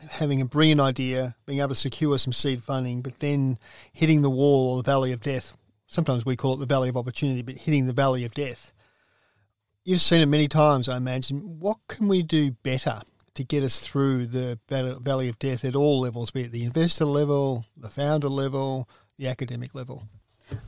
having 0.09 0.41
a 0.41 0.45
brilliant 0.45 0.81
idea, 0.81 1.35
being 1.45 1.59
able 1.59 1.69
to 1.69 1.75
secure 1.75 2.17
some 2.17 2.33
seed 2.33 2.63
funding, 2.63 3.01
but 3.01 3.19
then 3.19 3.57
hitting 3.93 4.21
the 4.21 4.29
wall 4.29 4.71
or 4.71 4.81
the 4.81 4.91
valley 4.91 5.11
of 5.11 5.21
death. 5.21 5.55
Sometimes 5.87 6.25
we 6.25 6.35
call 6.35 6.55
it 6.55 6.57
the 6.57 6.65
valley 6.65 6.89
of 6.89 6.97
opportunity, 6.97 7.41
but 7.41 7.55
hitting 7.55 7.85
the 7.85 7.93
valley 7.93 8.25
of 8.25 8.33
death. 8.33 8.73
You've 9.83 10.01
seen 10.01 10.21
it 10.21 10.27
many 10.27 10.47
times, 10.47 10.87
I 10.87 10.97
imagine. 10.97 11.59
What 11.59 11.77
can 11.87 12.07
we 12.07 12.21
do 12.23 12.51
better 12.51 13.01
to 13.33 13.43
get 13.43 13.63
us 13.63 13.79
through 13.79 14.27
the 14.27 14.59
valley 14.69 15.29
of 15.29 15.39
death 15.39 15.65
at 15.65 15.75
all 15.75 16.01
levels, 16.01 16.31
be 16.31 16.43
it 16.43 16.51
the 16.51 16.63
investor 16.63 17.05
level, 17.05 17.65
the 17.77 17.89
founder 17.89 18.29
level, 18.29 18.89
the 19.17 19.27
academic 19.27 19.75
level? 19.75 20.07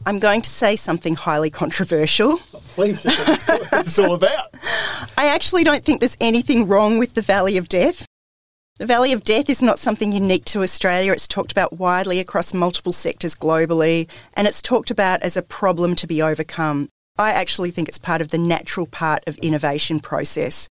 I'm 0.06 0.20
going 0.20 0.42
to 0.42 0.50
say 0.50 0.75
something 0.75 1.16
highly 1.16 1.50
controversial. 1.50 2.38
please, 2.75 3.04
that's 3.04 3.48
what 3.48 3.86
it's 3.86 4.00
all 4.00 4.13
about. 4.13 4.56
I 5.18 5.28
actually 5.28 5.63
don't 5.63 5.84
think 5.84 6.00
there's 6.00 6.18
anything 6.20 6.68
wrong 6.68 6.98
with 6.98 7.13
the 7.13 7.22
Valley 7.22 7.58
of 7.58 7.70
Death. 7.70 8.06
The 8.80 8.86
Valley 8.88 9.13
of 9.13 9.24
Death 9.24 9.50
is 9.50 9.62
not 9.62 9.80
something 9.80 10.12
unique 10.12 10.46
to 10.46 10.63
Australia. 10.63 11.13
It's 11.13 11.28
talked 11.28 11.52
about 11.52 11.78
widely 11.80 12.20
across 12.20 12.54
multiple 12.54 12.92
sectors 12.92 13.36
globally, 13.36 14.10
and 14.36 14.48
it's 14.48 14.62
talked 14.62 14.92
about 14.92 15.22
as 15.22 15.38
a 15.38 15.42
problem 15.42 15.96
to 15.96 16.08
be 16.08 16.22
overcome. 16.22 16.90
I 17.18 17.32
actually 17.32 17.70
think 17.70 17.88
it's 17.88 18.00
part 18.00 18.20
of 18.20 18.30
the 18.30 18.40
natural 18.40 18.88
part 18.88 19.24
of 19.28 19.38
innovation 19.38 20.00
process. 20.00 20.68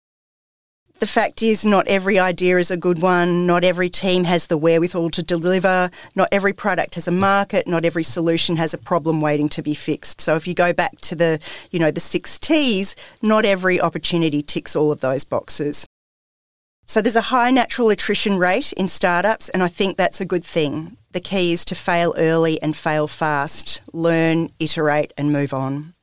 The 1.01 1.07
fact 1.07 1.41
is, 1.41 1.65
not 1.65 1.87
every 1.87 2.19
idea 2.19 2.59
is 2.59 2.69
a 2.69 2.77
good 2.77 3.01
one. 3.01 3.47
Not 3.47 3.63
every 3.63 3.89
team 3.89 4.25
has 4.25 4.45
the 4.45 4.55
wherewithal 4.55 5.09
to 5.09 5.23
deliver. 5.23 5.89
Not 6.15 6.29
every 6.31 6.53
product 6.53 6.93
has 6.93 7.07
a 7.07 7.11
market. 7.11 7.65
Not 7.65 7.85
every 7.85 8.03
solution 8.03 8.57
has 8.57 8.71
a 8.75 8.77
problem 8.77 9.19
waiting 9.19 9.49
to 9.49 9.63
be 9.63 9.73
fixed. 9.73 10.21
So 10.21 10.35
if 10.35 10.47
you 10.47 10.53
go 10.53 10.73
back 10.73 11.01
to 11.01 11.15
the, 11.15 11.39
you 11.71 11.79
know, 11.79 11.89
the 11.89 11.99
six 11.99 12.37
T's, 12.37 12.95
not 13.19 13.45
every 13.45 13.81
opportunity 13.81 14.43
ticks 14.43 14.75
all 14.75 14.91
of 14.91 15.01
those 15.01 15.23
boxes. 15.23 15.87
So 16.85 17.01
there's 17.01 17.15
a 17.15 17.31
high 17.33 17.49
natural 17.49 17.89
attrition 17.89 18.37
rate 18.37 18.71
in 18.73 18.87
startups, 18.87 19.49
and 19.49 19.63
I 19.63 19.69
think 19.69 19.97
that's 19.97 20.21
a 20.21 20.25
good 20.25 20.43
thing. 20.43 20.97
The 21.13 21.19
key 21.19 21.51
is 21.51 21.65
to 21.65 21.73
fail 21.73 22.13
early 22.15 22.61
and 22.61 22.75
fail 22.75 23.07
fast, 23.07 23.81
learn, 23.91 24.51
iterate, 24.59 25.13
and 25.17 25.33
move 25.33 25.51
on. 25.51 25.95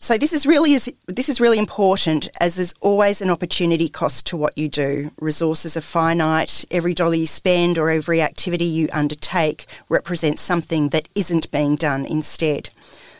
So 0.00 0.16
this 0.16 0.32
is 0.32 0.46
really 0.46 0.74
is 0.74 0.90
this 1.08 1.28
is 1.28 1.40
really 1.40 1.58
important 1.58 2.28
as 2.40 2.54
there's 2.54 2.72
always 2.80 3.20
an 3.20 3.30
opportunity 3.30 3.88
cost 3.88 4.26
to 4.26 4.36
what 4.36 4.56
you 4.56 4.68
do. 4.68 5.10
Resources 5.20 5.76
are 5.76 5.80
finite. 5.80 6.64
Every 6.70 6.94
dollar 6.94 7.16
you 7.16 7.26
spend 7.26 7.78
or 7.78 7.90
every 7.90 8.22
activity 8.22 8.64
you 8.64 8.88
undertake 8.92 9.66
represents 9.88 10.40
something 10.40 10.90
that 10.90 11.08
isn't 11.16 11.50
being 11.50 11.74
done 11.74 12.06
instead. 12.06 12.70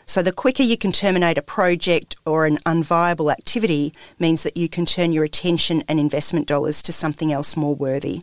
So 0.05 0.21
the 0.21 0.31
quicker 0.31 0.63
you 0.63 0.77
can 0.77 0.93
terminate 0.93 1.37
a 1.37 1.41
project 1.41 2.15
or 2.25 2.45
an 2.45 2.59
unviable 2.59 3.29
activity 3.29 3.93
means 4.17 4.43
that 4.43 4.55
you 4.55 4.69
can 4.69 4.85
turn 4.85 5.11
your 5.11 5.25
attention 5.25 5.83
and 5.89 5.99
investment 5.99 6.47
dollars 6.47 6.81
to 6.83 6.93
something 6.93 7.31
else 7.33 7.57
more 7.57 7.75
worthy. 7.75 8.21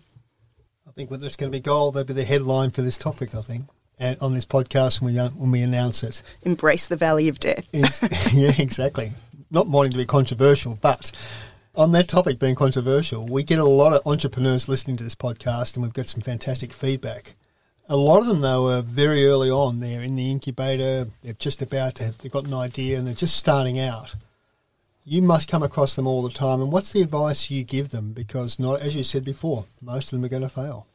I 0.89 0.93
think 0.93 1.11
that's 1.11 1.37
going 1.37 1.53
to 1.53 1.57
be 1.57 1.61
gold. 1.61 1.95
That'll 1.95 2.07
be 2.07 2.15
the 2.15 2.25
headline 2.25 2.71
for 2.71 2.81
this 2.81 2.97
topic, 2.97 3.35
I 3.35 3.43
think 3.43 3.67
and 3.99 4.19
on 4.21 4.35
this 4.35 4.45
podcast 4.45 5.01
when 5.01 5.15
we 5.15 5.21
when 5.21 5.51
we 5.51 5.63
announce 5.63 6.03
it. 6.03 6.23
Embrace 6.43 6.87
the 6.87 6.97
valley 6.97 7.29
of 7.29 7.39
death. 7.39 7.67
yeah, 8.33 8.53
exactly. 8.59 9.13
Not 9.51 9.69
wanting 9.69 9.93
to 9.93 9.99
be 9.99 10.07
controversial, 10.07 10.79
but 10.81 11.13
on 11.77 11.93
that 11.93 12.09
topic 12.09 12.39
being 12.39 12.55
controversial, 12.55 13.27
we 13.27 13.43
get 13.43 13.59
a 13.59 13.65
lot 13.65 13.93
of 13.93 14.07
entrepreneurs 14.07 14.69
listening 14.69 14.97
to 14.97 15.05
this 15.05 15.15
podcast, 15.15 15.75
and 15.75 15.83
we've 15.83 15.93
got 15.93 16.09
some 16.09 16.23
fantastic 16.23 16.73
feedback. 16.73 17.35
A 17.89 17.97
lot 17.97 18.19
of 18.19 18.27
them, 18.27 18.41
though, 18.41 18.71
are 18.71 18.83
very 18.83 19.27
early 19.27 19.51
on. 19.51 19.81
They're 19.81 20.03
in 20.03 20.17
the 20.17 20.31
incubator. 20.31 21.07
They're 21.23 21.35
just 21.35 21.63
about 21.63 21.95
to 21.97 22.05
have. 22.05 22.19
They've 22.19 22.33
got 22.33 22.47
an 22.47 22.55
idea, 22.55 22.99
and 22.99 23.07
they're 23.07 23.15
just 23.15 23.37
starting 23.37 23.79
out. 23.79 24.15
You 25.05 25.23
must 25.23 25.49
come 25.49 25.63
across 25.63 25.95
them 25.95 26.07
all 26.07 26.23
the 26.23 26.31
time. 26.31 26.61
And 26.61 26.73
what's 26.73 26.91
the 26.91 27.03
advice 27.03 27.49
you 27.49 27.63
give 27.63 27.91
them? 27.91 28.13
Because 28.13 28.59
not, 28.59 28.81
as 28.81 28.97
you 28.97 29.05
said 29.05 29.25
before, 29.25 29.67
most 29.81 30.13
of 30.13 30.19
them 30.19 30.25
are 30.25 30.31
going 30.31 30.43
to 30.43 30.49
fail. 30.49 30.89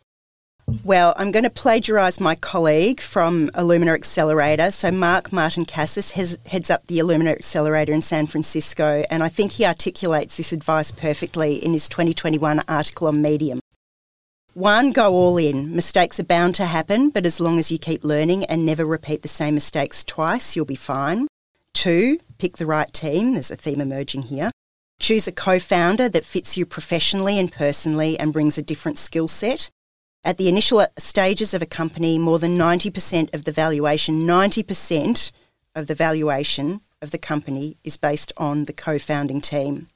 Well, 0.84 1.13
I'm 1.18 1.32
going 1.32 1.44
to 1.44 1.50
plagiarise 1.50 2.20
my 2.20 2.36
colleague 2.36 3.01
from 3.01 3.50
Illumina 3.50 3.94
Accelerator. 3.94 4.72
So, 4.72 4.92
Mark 4.92 5.32
Martin 5.32 5.66
Casas 5.66 6.12
has, 6.12 6.40
heads 6.48 6.70
up 6.70 6.88
the 6.88 7.00
Illumina 7.00 7.32
Accelerator 7.32 7.94
in 7.94 8.01
San 8.01 8.25
Francisco, 8.25 9.04
and 9.12 9.22
I 9.22 9.30
think 9.30 9.54
he 9.54 9.66
articulates 9.66 10.38
this 10.38 10.51
advice 10.51 10.92
perfectly 10.92 11.56
in 11.56 11.74
his 11.74 11.88
2021 11.90 12.62
article 12.68 13.08
on 13.08 13.22
Medium. 13.22 13.60
One, 14.54 14.92
go 14.92 15.13
all 15.13 15.38
in. 15.38 15.75
Mistakes 15.75 16.20
are 16.20 16.25
bound 16.25 16.56
to 16.56 16.66
happen, 16.66 17.10
but 17.10 17.25
as 17.25 17.40
long 17.40 17.58
as 17.58 17.72
you 17.72 17.78
keep 17.78 18.04
learning 18.04 18.46
and 18.46 18.66
never 18.66 18.84
repeat 18.84 19.22
the 19.22 19.28
same 19.28 19.54
mistakes 19.54 20.04
twice, 20.04 20.56
you'll 20.56 20.66
be 20.66 20.75
fine. 20.75 21.28
Two, 21.74 22.20
pick 22.38 22.58
the 22.58 22.66
right 22.66 22.92
team. 22.92 23.34
There's 23.34 23.51
a 23.51 23.56
theme 23.56 23.80
emerging 23.80 24.24
here. 24.24 24.51
Choose 25.00 25.28
a 25.28 25.32
co 25.32 25.58
founder 25.58 26.10
that 26.10 26.25
fits 26.25 26.58
you 26.58 26.66
professionally 26.66 27.40
and 27.40 27.51
personally 27.51 28.20
and 28.20 28.34
brings 28.34 28.58
a 28.58 28.62
different 28.62 28.98
skill 28.98 29.28
set. 29.28 29.70
At 30.24 30.38
the 30.38 30.48
initial 30.48 30.86
stages 31.00 31.56
of 31.56 31.63
a 31.63 31.66
company, 31.66 32.20
more 32.20 32.38
than 32.38 32.56
90% 32.56 33.34
of 33.34 33.44
the 33.44 33.51
valuation, 33.51 34.22
90% 34.22 35.32
of 35.74 35.88
the 35.88 35.96
valuation 35.96 36.82
of 37.01 37.10
the 37.10 37.18
company 37.18 37.78
is 37.84 37.98
based 37.98 38.32
on 38.38 38.66
the 38.66 38.74
co 38.74 39.00
founding 39.00 39.42
team. 39.42 39.88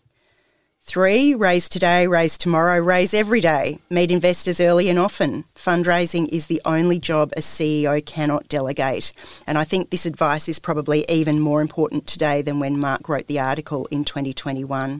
Three, 0.82 1.36
raise 1.36 1.70
today, 1.70 2.08
raise 2.08 2.40
tomorrow, 2.40 2.80
raise 2.80 3.14
every 3.14 3.40
day. 3.40 3.80
Meet 3.90 4.12
investors 4.12 4.60
early 4.60 4.90
and 4.90 4.98
often. 4.98 5.46
Fundraising 5.56 6.28
is 6.30 6.48
the 6.48 6.62
only 6.66 6.98
job 7.00 7.32
a 7.38 7.42
CEO 7.42 8.04
cannot 8.04 8.48
delegate. 8.48 9.12
And 9.46 9.60
I 9.60 9.64
think 9.64 9.90
this 9.90 10.06
advice 10.08 10.50
is 10.50 10.58
probably 10.58 11.06
even 11.08 11.40
more 11.40 11.62
important 11.62 12.08
today 12.08 12.42
than 12.42 12.60
when 12.60 12.80
Mark 12.80 13.10
wrote 13.10 13.28
the 13.28 13.40
article 13.40 13.88
in 13.92 14.06
2021. 14.06 15.00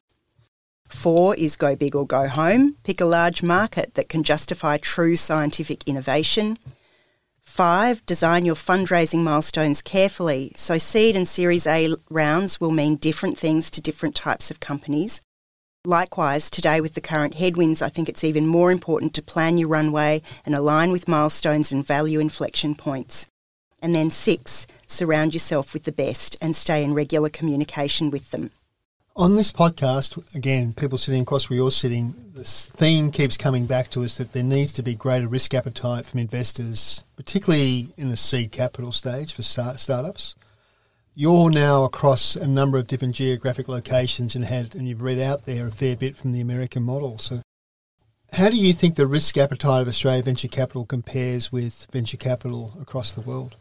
Four 0.96 1.36
is 1.36 1.56
go 1.56 1.76
big 1.76 1.96
or 1.96 2.08
go 2.08 2.28
home. 2.28 2.78
Pick 2.84 3.00
a 3.00 3.06
large 3.06 3.44
market 3.44 3.94
that 3.94 4.10
can 4.10 4.24
justify 4.24 4.78
true 4.78 5.16
scientific 5.16 5.88
innovation. 5.88 6.58
Five, 7.44 8.04
design 8.06 8.44
your 8.44 8.56
fundraising 8.56 9.20
milestones 9.20 9.84
carefully. 9.84 10.52
So, 10.56 10.78
seed 10.80 11.16
and 11.16 11.28
Series 11.28 11.68
A 11.68 11.94
rounds 12.10 12.60
will 12.60 12.72
mean 12.72 12.96
different 12.96 13.38
things 13.38 13.70
to 13.72 13.82
different 13.82 14.16
types 14.16 14.50
of 14.50 14.60
companies. 14.60 15.22
Likewise, 15.84 16.50
today 16.50 16.82
with 16.82 16.96
the 16.96 17.02
current 17.02 17.36
headwinds, 17.36 17.84
I 17.84 17.90
think 17.90 18.10
it's 18.10 18.24
even 18.24 18.48
more 18.48 18.72
important 18.72 19.14
to 19.14 19.22
plan 19.22 19.60
your 19.60 19.68
runway 19.68 20.24
and 20.44 20.56
align 20.56 20.92
with 20.92 21.08
milestones 21.08 21.72
and 21.72 21.86
value 21.86 22.20
inflection 22.20 22.74
points. 22.74 23.28
And 23.80 23.94
then 23.94 24.10
six, 24.10 24.66
surround 24.88 25.34
yourself 25.34 25.74
with 25.74 25.84
the 25.84 25.92
best 25.92 26.36
and 26.42 26.56
stay 26.56 26.84
in 26.84 26.96
regular 26.96 27.30
communication 27.30 28.10
with 28.10 28.32
them. 28.32 28.52
On 29.18 29.36
this 29.36 29.52
podcast, 29.52 30.36
again, 30.36 30.74
people 30.74 30.98
sitting 30.98 31.22
across 31.22 31.50
where 31.50 31.56
you're 31.56 31.72
sitting, 31.72 32.16
this 32.34 32.66
theme 32.66 33.12
keeps 33.12 33.38
coming 33.38 33.66
back 33.66 33.90
to 33.92 34.04
us 34.04 34.18
that 34.18 34.34
there 34.34 34.44
needs 34.44 34.74
to 34.74 34.84
be 34.84 34.94
greater 34.94 35.28
risk 35.28 35.54
appetite 35.54 36.06
from 36.06 36.20
investors, 36.20 37.04
particularly 37.16 37.88
in 37.96 38.10
the 38.10 38.18
seed 38.18 38.52
capital 38.52 38.92
stage 38.92 39.34
for 39.34 39.42
start- 39.42 39.80
startups 39.80 40.36
you're 41.18 41.50
now 41.50 41.86
across 41.86 42.36
a 42.36 42.46
number 42.46 42.78
of 42.78 42.88
different 42.88 43.16
geographic 43.16 43.70
locations 43.70 44.36
and 44.36 44.44
had 44.44 44.76
and 44.76 44.88
you've 44.88 45.02
read 45.02 45.18
out 45.18 45.46
there 45.46 45.66
a 45.66 45.72
fair 45.72 45.96
bit 45.96 46.18
from 46.18 46.34
the 46.34 46.42
American 46.42 46.84
model. 46.84 47.18
So 47.18 47.42
how 48.34 48.50
do 48.50 48.58
you 48.58 48.74
think 48.74 48.96
the 48.96 49.08
risk 49.08 49.38
appetite 49.38 49.82
of 49.82 49.88
Australia 49.88 50.24
venture 50.24 50.50
capital 50.50 50.86
compares 50.86 51.54
with 51.54 51.88
venture 51.90 52.18
capital 52.18 52.74
across 52.82 53.14
the 53.14 53.22
world? 53.22 53.56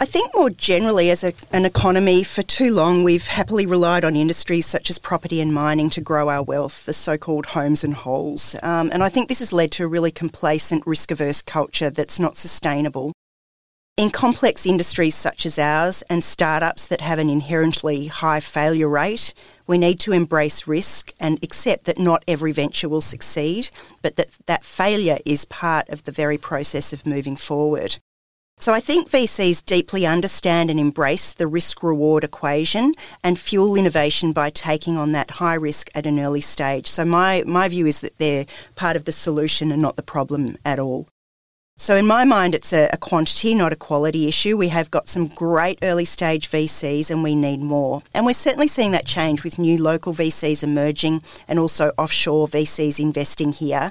I 0.00 0.06
think 0.06 0.34
more 0.34 0.50
generally, 0.50 1.08
as 1.10 1.22
a, 1.22 1.32
an 1.52 1.64
economy, 1.64 2.24
for 2.24 2.42
too 2.42 2.72
long 2.72 3.04
we've 3.04 3.28
happily 3.28 3.64
relied 3.64 4.04
on 4.04 4.16
industries 4.16 4.66
such 4.66 4.90
as 4.90 4.98
property 4.98 5.40
and 5.40 5.54
mining 5.54 5.88
to 5.90 6.00
grow 6.00 6.28
our 6.28 6.42
wealth, 6.42 6.84
the 6.84 6.92
so 6.92 7.16
called 7.16 7.46
homes 7.46 7.84
and 7.84 7.94
holes. 7.94 8.56
Um, 8.62 8.90
and 8.92 9.04
I 9.04 9.08
think 9.08 9.28
this 9.28 9.38
has 9.38 9.52
led 9.52 9.70
to 9.72 9.84
a 9.84 9.88
really 9.88 10.10
complacent, 10.10 10.84
risk 10.84 11.12
averse 11.12 11.42
culture 11.42 11.90
that's 11.90 12.18
not 12.18 12.36
sustainable. 12.36 13.12
In 13.96 14.10
complex 14.10 14.66
industries 14.66 15.14
such 15.14 15.46
as 15.46 15.60
ours 15.60 16.02
and 16.10 16.24
startups 16.24 16.86
that 16.88 17.00
have 17.00 17.20
an 17.20 17.30
inherently 17.30 18.08
high 18.08 18.40
failure 18.40 18.88
rate, 18.88 19.32
we 19.68 19.78
need 19.78 20.00
to 20.00 20.12
embrace 20.12 20.66
risk 20.66 21.12
and 21.20 21.42
accept 21.44 21.84
that 21.84 22.00
not 22.00 22.24
every 22.26 22.50
venture 22.50 22.88
will 22.88 23.00
succeed, 23.00 23.70
but 24.02 24.16
that 24.16 24.30
that 24.46 24.64
failure 24.64 25.18
is 25.24 25.44
part 25.44 25.88
of 25.88 26.02
the 26.02 26.12
very 26.12 26.36
process 26.36 26.92
of 26.92 27.06
moving 27.06 27.36
forward. 27.36 28.00
So 28.58 28.72
I 28.72 28.80
think 28.80 29.10
VCs 29.10 29.64
deeply 29.64 30.06
understand 30.06 30.70
and 30.70 30.80
embrace 30.80 31.32
the 31.32 31.46
risk 31.46 31.82
reward 31.82 32.24
equation 32.24 32.94
and 33.22 33.38
fuel 33.38 33.76
innovation 33.76 34.32
by 34.32 34.50
taking 34.50 34.96
on 34.96 35.12
that 35.12 35.32
high 35.32 35.54
risk 35.54 35.90
at 35.94 36.06
an 36.06 36.18
early 36.18 36.40
stage. 36.40 36.86
So 36.86 37.04
my, 37.04 37.42
my 37.46 37.68
view 37.68 37.84
is 37.86 38.00
that 38.00 38.18
they're 38.18 38.46
part 38.74 38.96
of 38.96 39.04
the 39.04 39.12
solution 39.12 39.70
and 39.70 39.82
not 39.82 39.96
the 39.96 40.02
problem 40.02 40.56
at 40.64 40.78
all. 40.78 41.06
So, 41.76 41.96
in 41.96 42.06
my 42.06 42.24
mind, 42.24 42.54
it's 42.54 42.72
a, 42.72 42.88
a, 42.92 42.96
quantity, 42.96 43.52
not 43.52 43.72
a 43.72 43.76
quality 43.76 44.28
issue. 44.28 44.56
We 44.56 44.68
have 44.68 44.92
got 44.92 45.08
some 45.08 45.26
great 45.26 45.80
early 45.82 46.04
stage 46.04 46.48
VCs 46.48 47.10
and 47.10 47.24
we 47.24 47.34
need 47.34 47.60
more. 47.60 48.00
And 48.14 48.24
we're 48.24 48.32
certainly 48.32 48.68
seeing 48.68 48.92
that 48.92 49.06
change 49.06 49.42
with 49.42 49.58
new 49.58 49.76
local 49.82 50.14
VCs 50.14 50.62
emerging 50.62 51.24
and 51.48 51.58
also 51.58 51.90
offshore 51.98 52.46
VCs 52.46 53.00
investing 53.00 53.52
here. 53.52 53.90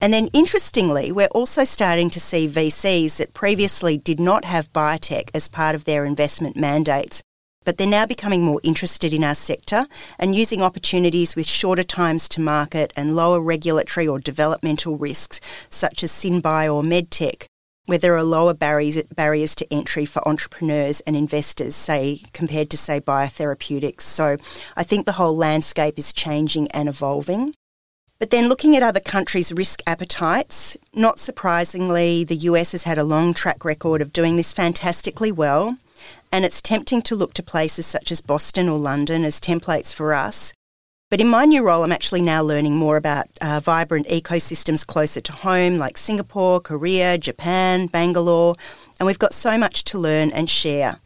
And 0.00 0.12
then, 0.12 0.28
interestingly, 0.32 1.12
we're 1.12 1.28
also 1.28 1.64
starting 1.64 2.10
to 2.10 2.20
see 2.20 2.48
VCs 2.48 3.16
that 3.16 3.32
previously 3.32 3.96
did 3.96 4.20
not 4.20 4.44
have 4.44 4.72
biotech 4.72 5.30
as 5.34 5.48
part 5.48 5.74
of 5.74 5.84
their 5.84 6.04
investment 6.04 6.56
mandates 6.56 7.22
but 7.64 7.78
they're 7.78 7.86
now 7.86 8.06
becoming 8.06 8.42
more 8.42 8.60
interested 8.62 9.12
in 9.12 9.24
our 9.24 9.34
sector 9.34 9.86
and 10.18 10.34
using 10.34 10.62
opportunities 10.62 11.34
with 11.34 11.48
shorter 11.48 11.82
times 11.82 12.28
to 12.28 12.40
market 12.40 12.92
and 12.96 13.16
lower 13.16 13.40
regulatory 13.40 14.06
or 14.06 14.18
developmental 14.18 14.96
risks, 14.96 15.40
such 15.68 16.02
as 16.02 16.12
SynBio 16.12 16.74
or 16.74 16.82
MedTech, 16.82 17.46
where 17.86 17.98
there 17.98 18.16
are 18.16 18.22
lower 18.22 18.54
barriers, 18.54 19.02
barriers 19.04 19.54
to 19.56 19.72
entry 19.72 20.04
for 20.04 20.26
entrepreneurs 20.28 21.00
and 21.00 21.16
investors, 21.16 21.74
say, 21.74 22.22
compared 22.32 22.70
to, 22.70 22.76
say, 22.76 23.00
biotherapeutics. 23.00 24.02
So 24.02 24.36
I 24.76 24.84
think 24.84 25.06
the 25.06 25.12
whole 25.12 25.36
landscape 25.36 25.98
is 25.98 26.12
changing 26.12 26.70
and 26.72 26.88
evolving. 26.88 27.54
But 28.24 28.30
then 28.30 28.48
looking 28.48 28.74
at 28.74 28.82
other 28.82 29.00
countries' 29.00 29.52
risk 29.52 29.82
appetites, 29.86 30.78
not 30.94 31.18
surprisingly, 31.18 32.24
the 32.24 32.48
US 32.48 32.72
has 32.72 32.84
had 32.84 32.96
a 32.96 33.04
long 33.04 33.34
track 33.34 33.66
record 33.66 34.00
of 34.00 34.14
doing 34.14 34.36
this 34.36 34.50
fantastically 34.50 35.30
well 35.30 35.76
and 36.32 36.42
it's 36.42 36.62
tempting 36.62 37.02
to 37.02 37.14
look 37.14 37.34
to 37.34 37.42
places 37.42 37.84
such 37.84 38.10
as 38.10 38.22
Boston 38.22 38.66
or 38.66 38.78
London 38.78 39.26
as 39.26 39.38
templates 39.38 39.92
for 39.92 40.14
us. 40.14 40.54
But 41.10 41.20
in 41.20 41.28
my 41.28 41.44
new 41.44 41.62
role, 41.62 41.82
I'm 41.82 41.92
actually 41.92 42.22
now 42.22 42.42
learning 42.42 42.76
more 42.76 42.96
about 42.96 43.26
uh, 43.42 43.60
vibrant 43.60 44.08
ecosystems 44.08 44.86
closer 44.86 45.20
to 45.20 45.32
home, 45.32 45.74
like 45.74 45.98
Singapore, 45.98 46.60
Korea, 46.60 47.18
Japan, 47.18 47.88
Bangalore, 47.88 48.54
and 48.98 49.06
we've 49.06 49.18
got 49.18 49.34
so 49.34 49.58
much 49.58 49.84
to 49.84 49.98
learn 49.98 50.30
and 50.30 50.48
share. 50.48 50.98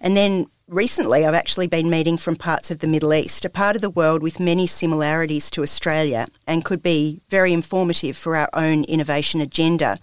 And 0.00 0.16
then 0.16 0.46
Recently, 0.68 1.24
I've 1.24 1.32
actually 1.32 1.68
been 1.68 1.88
meeting 1.88 2.16
from 2.16 2.34
parts 2.34 2.72
of 2.72 2.80
the 2.80 2.88
Middle 2.88 3.14
East, 3.14 3.44
a 3.44 3.48
part 3.48 3.76
of 3.76 3.82
the 3.82 3.88
world 3.88 4.20
with 4.20 4.40
many 4.40 4.66
similarities 4.66 5.48
to 5.52 5.62
Australia 5.62 6.26
and 6.44 6.64
could 6.64 6.82
be 6.82 7.20
very 7.28 7.52
informative 7.52 8.16
for 8.16 8.34
our 8.34 8.48
own 8.52 8.82
innovation 8.82 9.40
agenda. 9.40 10.00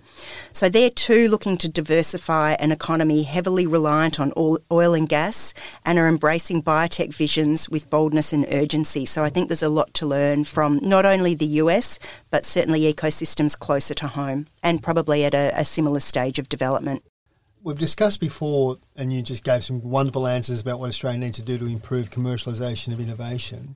So, 0.53 0.69
they're 0.69 0.89
too 0.89 1.27
looking 1.27 1.57
to 1.57 1.67
diversify 1.67 2.53
an 2.59 2.71
economy 2.71 3.23
heavily 3.23 3.67
reliant 3.67 4.21
on 4.21 4.31
oil 4.71 4.93
and 4.93 5.09
gas 5.09 5.53
and 5.85 5.99
are 5.99 6.07
embracing 6.07 6.63
biotech 6.63 7.13
visions 7.13 7.67
with 7.67 7.89
boldness 7.89 8.31
and 8.31 8.45
urgency. 8.49 9.05
So, 9.05 9.21
I 9.21 9.29
think 9.29 9.49
there's 9.49 9.63
a 9.63 9.67
lot 9.67 9.93
to 9.95 10.05
learn 10.05 10.45
from 10.45 10.79
not 10.81 11.05
only 11.05 11.35
the 11.35 11.59
US, 11.59 11.99
but 12.31 12.45
certainly 12.45 12.81
ecosystems 12.93 13.59
closer 13.59 13.95
to 13.95 14.07
home 14.07 14.47
and 14.63 14.81
probably 14.81 15.25
at 15.25 15.33
a, 15.33 15.51
a 15.59 15.65
similar 15.65 15.99
stage 15.99 16.39
of 16.39 16.47
development 16.47 17.03
we've 17.63 17.77
discussed 17.77 18.19
before, 18.19 18.77
and 18.95 19.11
you 19.11 19.21
just 19.21 19.43
gave 19.43 19.63
some 19.63 19.81
wonderful 19.81 20.27
answers 20.27 20.59
about 20.59 20.79
what 20.79 20.89
Australia 20.89 21.19
needs 21.19 21.37
to 21.37 21.43
do 21.43 21.57
to 21.57 21.65
improve 21.65 22.09
commercialisation 22.09 22.93
of 22.93 22.99
innovation. 22.99 23.75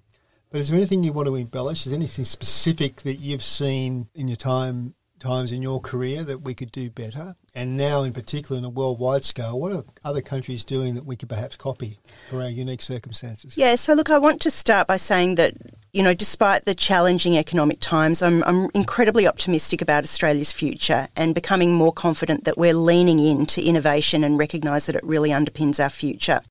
But 0.51 0.61
is 0.61 0.69
there 0.69 0.77
anything 0.77 1.03
you 1.03 1.13
want 1.13 1.27
to 1.27 1.35
embellish? 1.35 1.85
Is 1.85 1.91
there 1.91 1.97
anything 1.97 2.25
specific 2.25 3.01
that 3.01 3.15
you've 3.15 3.43
seen 3.43 4.09
in 4.13 4.27
your 4.27 4.37
time 4.37 4.95
times 5.19 5.51
in 5.51 5.61
your 5.61 5.81
career 5.81 6.23
that 6.23 6.43
we 6.43 6.53
could 6.53 6.71
do 6.71 6.89
better? 6.89 7.35
And 7.57 7.75
now, 7.75 8.03
in 8.03 8.13
particular, 8.13 8.59
in 8.59 8.65
a 8.65 8.69
worldwide 8.69 9.23
scale, 9.23 9.59
what 9.59 9.71
are 9.71 9.83
other 10.05 10.21
countries 10.21 10.63
doing 10.63 10.93
that 10.93 11.07
we 11.07 11.15
could 11.15 11.27
perhaps 11.27 11.57
copy 11.57 11.97
for 12.29 12.43
our 12.43 12.49
unique 12.49 12.83
circumstances? 12.83 13.57
Yeah, 13.57 13.73
so 13.73 13.95
look, 13.95 14.11
I 14.11 14.19
want 14.19 14.41
to 14.41 14.51
start 14.51 14.87
by 14.87 14.97
saying 14.97 15.35
that 15.35 15.55
you 15.91 16.03
know, 16.03 16.13
despite 16.13 16.65
the 16.65 16.75
challenging 16.75 17.35
economic 17.35 17.79
times, 17.79 18.21
I'm, 18.21 18.43
I'm 18.43 18.69
incredibly 18.75 19.27
optimistic 19.27 19.81
about 19.81 20.03
Australia's 20.03 20.51
future 20.51 21.07
and 21.15 21.33
becoming 21.33 21.73
more 21.73 21.91
confident 21.91 22.43
that 22.43 22.59
we're 22.59 22.75
leaning 22.75 23.17
into 23.17 23.65
innovation 23.65 24.23
and 24.23 24.37
recognise 24.37 24.85
that 24.85 24.95
it 24.95 25.03
really 25.03 25.31
underpins 25.31 25.81
our 25.81 25.89
future. 25.89 26.41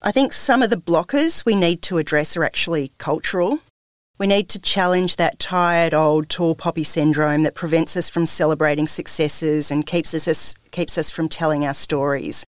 I 0.00 0.10
think 0.10 0.32
some 0.32 0.62
of 0.62 0.70
the 0.70 0.78
blockers 0.78 1.44
we 1.44 1.54
need 1.54 1.82
to 1.82 1.98
address 1.98 2.34
are 2.38 2.44
actually 2.44 2.92
cultural. 2.96 3.58
We 4.16 4.28
need 4.28 4.48
to 4.50 4.60
challenge 4.60 5.16
that 5.16 5.40
tired 5.40 5.92
old 5.92 6.28
tall 6.28 6.54
poppy 6.54 6.84
syndrome 6.84 7.42
that 7.42 7.56
prevents 7.56 7.96
us 7.96 8.08
from 8.08 8.26
celebrating 8.26 8.86
successes 8.86 9.72
and 9.72 9.84
keeps 9.84 10.14
us, 10.14 10.54
keeps 10.70 10.96
us 10.96 11.10
from 11.10 11.28
telling 11.28 11.64
our 11.64 11.74
stories. 11.74 12.44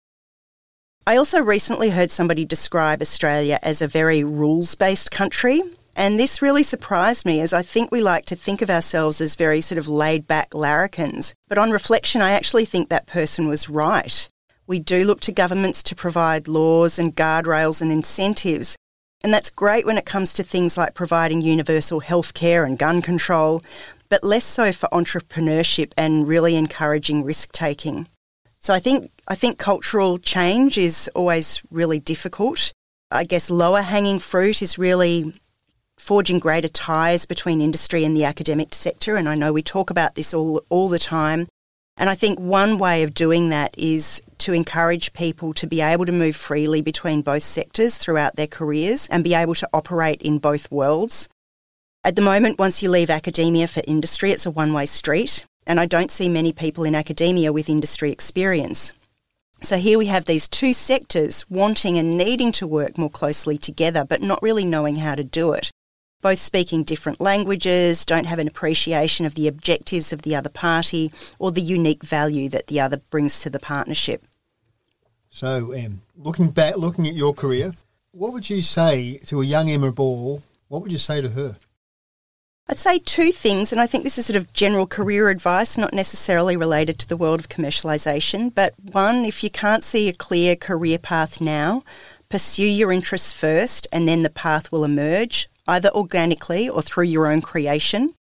I 1.06 1.16
also 1.16 1.42
recently 1.42 1.90
heard 1.90 2.10
somebody 2.10 2.44
describe 2.44 3.00
Australia 3.00 3.58
as 3.62 3.80
a 3.80 3.88
very 3.88 4.22
rules 4.24 4.74
based 4.74 5.10
country, 5.10 5.62
And 5.96 6.18
this 6.18 6.42
really 6.42 6.62
surprised 6.62 7.24
me 7.24 7.40
as 7.40 7.52
I 7.52 7.62
think 7.62 7.90
we 7.90 8.00
like 8.00 8.26
to 8.26 8.36
think 8.36 8.62
of 8.62 8.70
ourselves 8.70 9.20
as 9.20 9.36
very 9.36 9.60
sort 9.60 9.78
of 9.78 9.86
laid 9.86 10.26
back 10.26 10.52
larrikins. 10.52 11.34
But 11.48 11.58
on 11.58 11.70
reflection, 11.70 12.20
I 12.20 12.32
actually 12.32 12.64
think 12.64 12.88
that 12.88 13.06
person 13.06 13.46
was 13.46 13.68
right. 13.68 14.28
We 14.66 14.78
do 14.80 15.04
look 15.04 15.20
to 15.22 15.32
governments 15.32 15.82
to 15.84 15.94
provide 15.94 16.48
laws 16.48 16.98
and 16.98 17.14
guardrails 17.14 17.80
and 17.80 17.92
incentives. 17.92 18.76
And 19.24 19.32
that's 19.32 19.48
great 19.48 19.86
when 19.86 19.96
it 19.96 20.04
comes 20.04 20.34
to 20.34 20.42
things 20.42 20.76
like 20.76 20.92
providing 20.92 21.40
universal 21.40 22.00
health 22.00 22.34
care 22.34 22.66
and 22.66 22.78
gun 22.78 23.00
control, 23.00 23.62
but 24.10 24.22
less 24.22 24.44
so 24.44 24.70
for 24.70 24.86
entrepreneurship 24.90 25.92
and 25.96 26.28
really 26.28 26.56
encouraging 26.56 27.24
risk 27.24 27.50
taking. 27.50 28.06
So 28.60 28.74
I 28.74 28.80
think 28.80 29.10
I 29.26 29.34
think 29.34 29.58
cultural 29.58 30.18
change 30.18 30.76
is 30.76 31.10
always 31.14 31.62
really 31.70 31.98
difficult. 31.98 32.70
I 33.10 33.24
guess 33.24 33.48
lower 33.48 33.80
hanging 33.80 34.18
fruit 34.18 34.60
is 34.60 34.76
really 34.78 35.32
forging 35.96 36.38
greater 36.38 36.68
ties 36.68 37.24
between 37.24 37.62
industry 37.62 38.04
and 38.04 38.14
the 38.14 38.24
academic 38.24 38.74
sector 38.74 39.16
and 39.16 39.26
I 39.26 39.36
know 39.36 39.54
we 39.54 39.62
talk 39.62 39.88
about 39.88 40.16
this 40.16 40.34
all 40.34 40.62
all 40.68 40.90
the 40.90 40.98
time. 40.98 41.48
And 41.96 42.10
I 42.10 42.14
think 42.14 42.38
one 42.38 42.76
way 42.76 43.02
of 43.04 43.14
doing 43.14 43.48
that 43.48 43.74
is 43.78 44.20
to 44.44 44.52
encourage 44.52 45.12
people 45.12 45.52
to 45.54 45.66
be 45.66 45.80
able 45.80 46.06
to 46.06 46.12
move 46.12 46.36
freely 46.36 46.80
between 46.82 47.22
both 47.22 47.42
sectors 47.42 47.98
throughout 47.98 48.36
their 48.36 48.46
careers 48.46 49.08
and 49.08 49.24
be 49.24 49.34
able 49.34 49.54
to 49.54 49.68
operate 49.72 50.20
in 50.22 50.38
both 50.38 50.70
worlds. 50.70 51.28
At 52.04 52.16
the 52.16 52.22
moment, 52.22 52.58
once 52.58 52.82
you 52.82 52.90
leave 52.90 53.08
academia 53.08 53.66
for 53.66 53.82
industry, 53.86 54.30
it's 54.30 54.44
a 54.44 54.50
one 54.50 54.74
way 54.74 54.84
street, 54.84 55.46
and 55.66 55.80
I 55.80 55.86
don't 55.86 56.10
see 56.10 56.28
many 56.28 56.52
people 56.52 56.84
in 56.84 56.94
academia 56.94 57.52
with 57.52 57.70
industry 57.70 58.10
experience. 58.12 58.92
So 59.62 59.78
here 59.78 59.96
we 59.96 60.06
have 60.06 60.26
these 60.26 60.46
two 60.46 60.74
sectors 60.74 61.46
wanting 61.48 61.96
and 61.96 62.18
needing 62.18 62.52
to 62.52 62.66
work 62.66 62.98
more 62.98 63.08
closely 63.08 63.56
together, 63.56 64.04
but 64.04 64.20
not 64.20 64.42
really 64.42 64.66
knowing 64.66 64.96
how 64.96 65.14
to 65.14 65.24
do 65.24 65.54
it. 65.54 65.70
Both 66.20 66.38
speaking 66.38 66.84
different 66.84 67.18
languages, 67.18 68.04
don't 68.04 68.26
have 68.26 68.38
an 68.38 68.48
appreciation 68.48 69.24
of 69.24 69.34
the 69.34 69.48
objectives 69.48 70.12
of 70.12 70.20
the 70.20 70.36
other 70.36 70.50
party 70.50 71.10
or 71.38 71.50
the 71.50 71.62
unique 71.62 72.02
value 72.02 72.50
that 72.50 72.66
the 72.66 72.80
other 72.80 72.98
brings 73.08 73.40
to 73.40 73.48
the 73.48 73.58
partnership. 73.58 74.22
So, 75.34 75.74
um, 75.74 76.00
looking 76.16 76.50
back, 76.50 76.76
looking 76.76 77.08
at 77.08 77.14
your 77.14 77.34
career, 77.34 77.74
what 78.12 78.32
would 78.32 78.48
you 78.48 78.62
say 78.62 79.18
to 79.26 79.42
a 79.42 79.44
young 79.44 79.68
Emma 79.68 79.90
Ball? 79.90 80.40
What 80.68 80.80
would 80.80 80.92
you 80.92 80.98
say 80.98 81.20
to 81.20 81.30
her? 81.30 81.56
I'd 82.68 82.78
say 82.78 83.00
two 83.00 83.32
things, 83.32 83.72
and 83.72 83.80
I 83.80 83.88
think 83.88 84.04
this 84.04 84.16
is 84.16 84.26
sort 84.26 84.36
of 84.36 84.52
general 84.52 84.86
career 84.86 85.30
advice, 85.30 85.76
not 85.76 85.92
necessarily 85.92 86.56
related 86.56 87.00
to 87.00 87.08
the 87.08 87.16
world 87.16 87.40
of 87.40 87.48
commercialisation. 87.48 88.54
But 88.54 88.74
one, 88.78 89.24
if 89.24 89.42
you 89.42 89.50
can't 89.50 89.82
see 89.82 90.08
a 90.08 90.14
clear 90.14 90.54
career 90.54 90.98
path 90.98 91.40
now, 91.40 91.82
pursue 92.28 92.62
your 92.62 92.92
interests 92.92 93.32
first, 93.32 93.88
and 93.92 94.06
then 94.06 94.22
the 94.22 94.30
path 94.30 94.70
will 94.70 94.84
emerge, 94.84 95.48
either 95.66 95.90
organically 95.90 96.68
or 96.68 96.80
through 96.80 97.06
your 97.06 97.26
own 97.26 97.40
creation. 97.40 98.14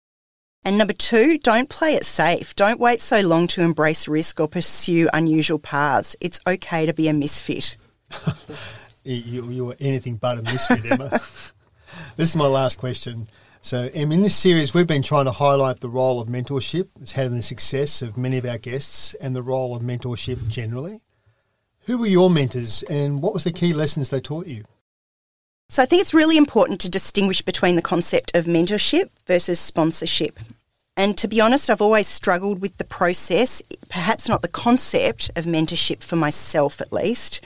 And 0.62 0.76
number 0.76 0.92
two, 0.92 1.38
don't 1.38 1.70
play 1.70 1.94
it 1.94 2.04
safe. 2.04 2.54
Don't 2.54 2.78
wait 2.78 3.00
so 3.00 3.20
long 3.20 3.46
to 3.48 3.62
embrace 3.62 4.06
risk 4.06 4.38
or 4.40 4.48
pursue 4.48 5.08
unusual 5.12 5.58
paths. 5.58 6.16
It's 6.20 6.40
okay 6.46 6.84
to 6.84 6.92
be 6.92 7.08
a 7.08 7.14
misfit. 7.14 7.78
you, 9.04 9.48
you 9.50 9.74
anything 9.80 10.16
but 10.16 10.38
a 10.38 10.42
misfit, 10.42 10.84
Emma. 10.84 11.08
this 12.16 12.28
is 12.28 12.36
my 12.36 12.46
last 12.46 12.78
question. 12.78 13.28
So, 13.62 13.88
Em, 13.94 14.12
in 14.12 14.22
this 14.22 14.36
series, 14.36 14.74
we've 14.74 14.86
been 14.86 15.02
trying 15.02 15.26
to 15.26 15.32
highlight 15.32 15.80
the 15.80 15.88
role 15.88 16.20
of 16.20 16.28
mentorship 16.28 16.88
as 17.02 17.12
having 17.12 17.36
the 17.36 17.42
success 17.42 18.02
of 18.02 18.16
many 18.16 18.38
of 18.38 18.44
our 18.44 18.58
guests 18.58 19.14
and 19.14 19.34
the 19.34 19.42
role 19.42 19.74
of 19.74 19.82
mentorship 19.82 20.46
generally. 20.48 21.00
Who 21.86 21.98
were 21.98 22.06
your 22.06 22.30
mentors 22.30 22.82
and 22.84 23.22
what 23.22 23.34
was 23.34 23.44
the 23.44 23.52
key 23.52 23.72
lessons 23.72 24.08
they 24.08 24.20
taught 24.20 24.46
you? 24.46 24.64
So 25.70 25.84
I 25.84 25.86
think 25.86 26.02
it's 26.02 26.12
really 26.12 26.36
important 26.36 26.80
to 26.80 26.88
distinguish 26.90 27.42
between 27.42 27.76
the 27.76 27.80
concept 27.80 28.34
of 28.34 28.46
mentorship 28.46 29.08
versus 29.28 29.60
sponsorship. 29.60 30.40
And 30.96 31.16
to 31.16 31.28
be 31.28 31.40
honest, 31.40 31.70
I've 31.70 31.80
always 31.80 32.08
struggled 32.08 32.60
with 32.60 32.76
the 32.76 32.84
process, 32.84 33.62
perhaps 33.88 34.28
not 34.28 34.42
the 34.42 34.48
concept 34.48 35.30
of 35.36 35.44
mentorship 35.44 36.02
for 36.02 36.16
myself 36.16 36.80
at 36.80 36.92
least. 36.92 37.40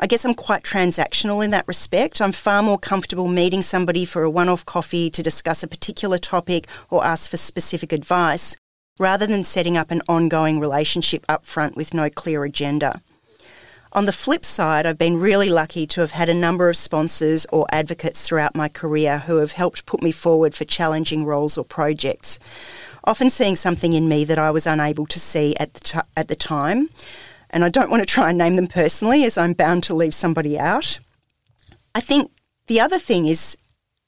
I 0.00 0.06
guess 0.06 0.24
I'm 0.24 0.32
quite 0.32 0.62
transactional 0.62 1.44
in 1.44 1.50
that 1.50 1.68
respect. 1.68 2.22
I'm 2.22 2.32
far 2.32 2.62
more 2.62 2.78
comfortable 2.78 3.28
meeting 3.28 3.62
somebody 3.62 4.06
for 4.06 4.22
a 4.22 4.30
one 4.30 4.48
off 4.48 4.64
coffee 4.64 5.10
to 5.10 5.22
discuss 5.22 5.62
a 5.62 5.68
particular 5.68 6.16
topic 6.16 6.66
or 6.88 7.04
ask 7.04 7.30
for 7.30 7.36
specific 7.36 7.92
advice, 7.92 8.56
rather 8.98 9.26
than 9.26 9.44
setting 9.44 9.76
up 9.76 9.90
an 9.90 10.00
ongoing 10.08 10.58
relationship 10.58 11.26
up 11.28 11.44
front 11.44 11.76
with 11.76 11.92
no 11.92 12.08
clear 12.08 12.42
agenda. 12.42 13.02
On 13.96 14.04
the 14.04 14.12
flip 14.12 14.44
side, 14.44 14.84
I've 14.84 14.98
been 14.98 15.18
really 15.18 15.48
lucky 15.48 15.86
to 15.86 16.02
have 16.02 16.10
had 16.10 16.28
a 16.28 16.34
number 16.34 16.68
of 16.68 16.76
sponsors 16.76 17.46
or 17.46 17.66
advocates 17.72 18.22
throughout 18.22 18.54
my 18.54 18.68
career 18.68 19.20
who 19.20 19.36
have 19.36 19.52
helped 19.52 19.86
put 19.86 20.02
me 20.02 20.12
forward 20.12 20.54
for 20.54 20.66
challenging 20.66 21.24
roles 21.24 21.56
or 21.56 21.64
projects, 21.64 22.38
often 23.04 23.30
seeing 23.30 23.56
something 23.56 23.94
in 23.94 24.06
me 24.06 24.22
that 24.24 24.38
I 24.38 24.50
was 24.50 24.66
unable 24.66 25.06
to 25.06 25.18
see 25.18 25.56
at 25.56 25.72
the, 25.72 25.80
t- 25.80 25.98
at 26.14 26.28
the 26.28 26.34
time. 26.34 26.90
And 27.48 27.64
I 27.64 27.70
don't 27.70 27.88
want 27.88 28.02
to 28.02 28.06
try 28.06 28.28
and 28.28 28.36
name 28.36 28.56
them 28.56 28.66
personally 28.66 29.24
as 29.24 29.38
I'm 29.38 29.54
bound 29.54 29.82
to 29.84 29.94
leave 29.94 30.14
somebody 30.14 30.58
out. 30.58 30.98
I 31.94 32.00
think 32.00 32.30
the 32.66 32.80
other 32.80 32.98
thing 32.98 33.24
is 33.24 33.56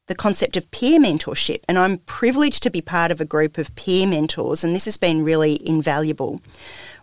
the 0.09 0.15
concept 0.15 0.57
of 0.57 0.71
peer 0.71 0.99
mentorship, 0.99 1.63
and 1.69 1.79
I'm 1.79 1.99
privileged 1.99 2.63
to 2.65 2.71
be 2.71 2.81
part 2.81 3.13
of 3.13 3.21
a 3.21 3.25
group 3.25 3.59
of 3.59 3.75
peer 3.77 4.07
mentors, 4.07 4.65
and 4.65 4.75
this 4.75 4.87
has 4.87 4.97
been 4.97 5.23
really 5.23 5.65
invaluable. 5.67 6.41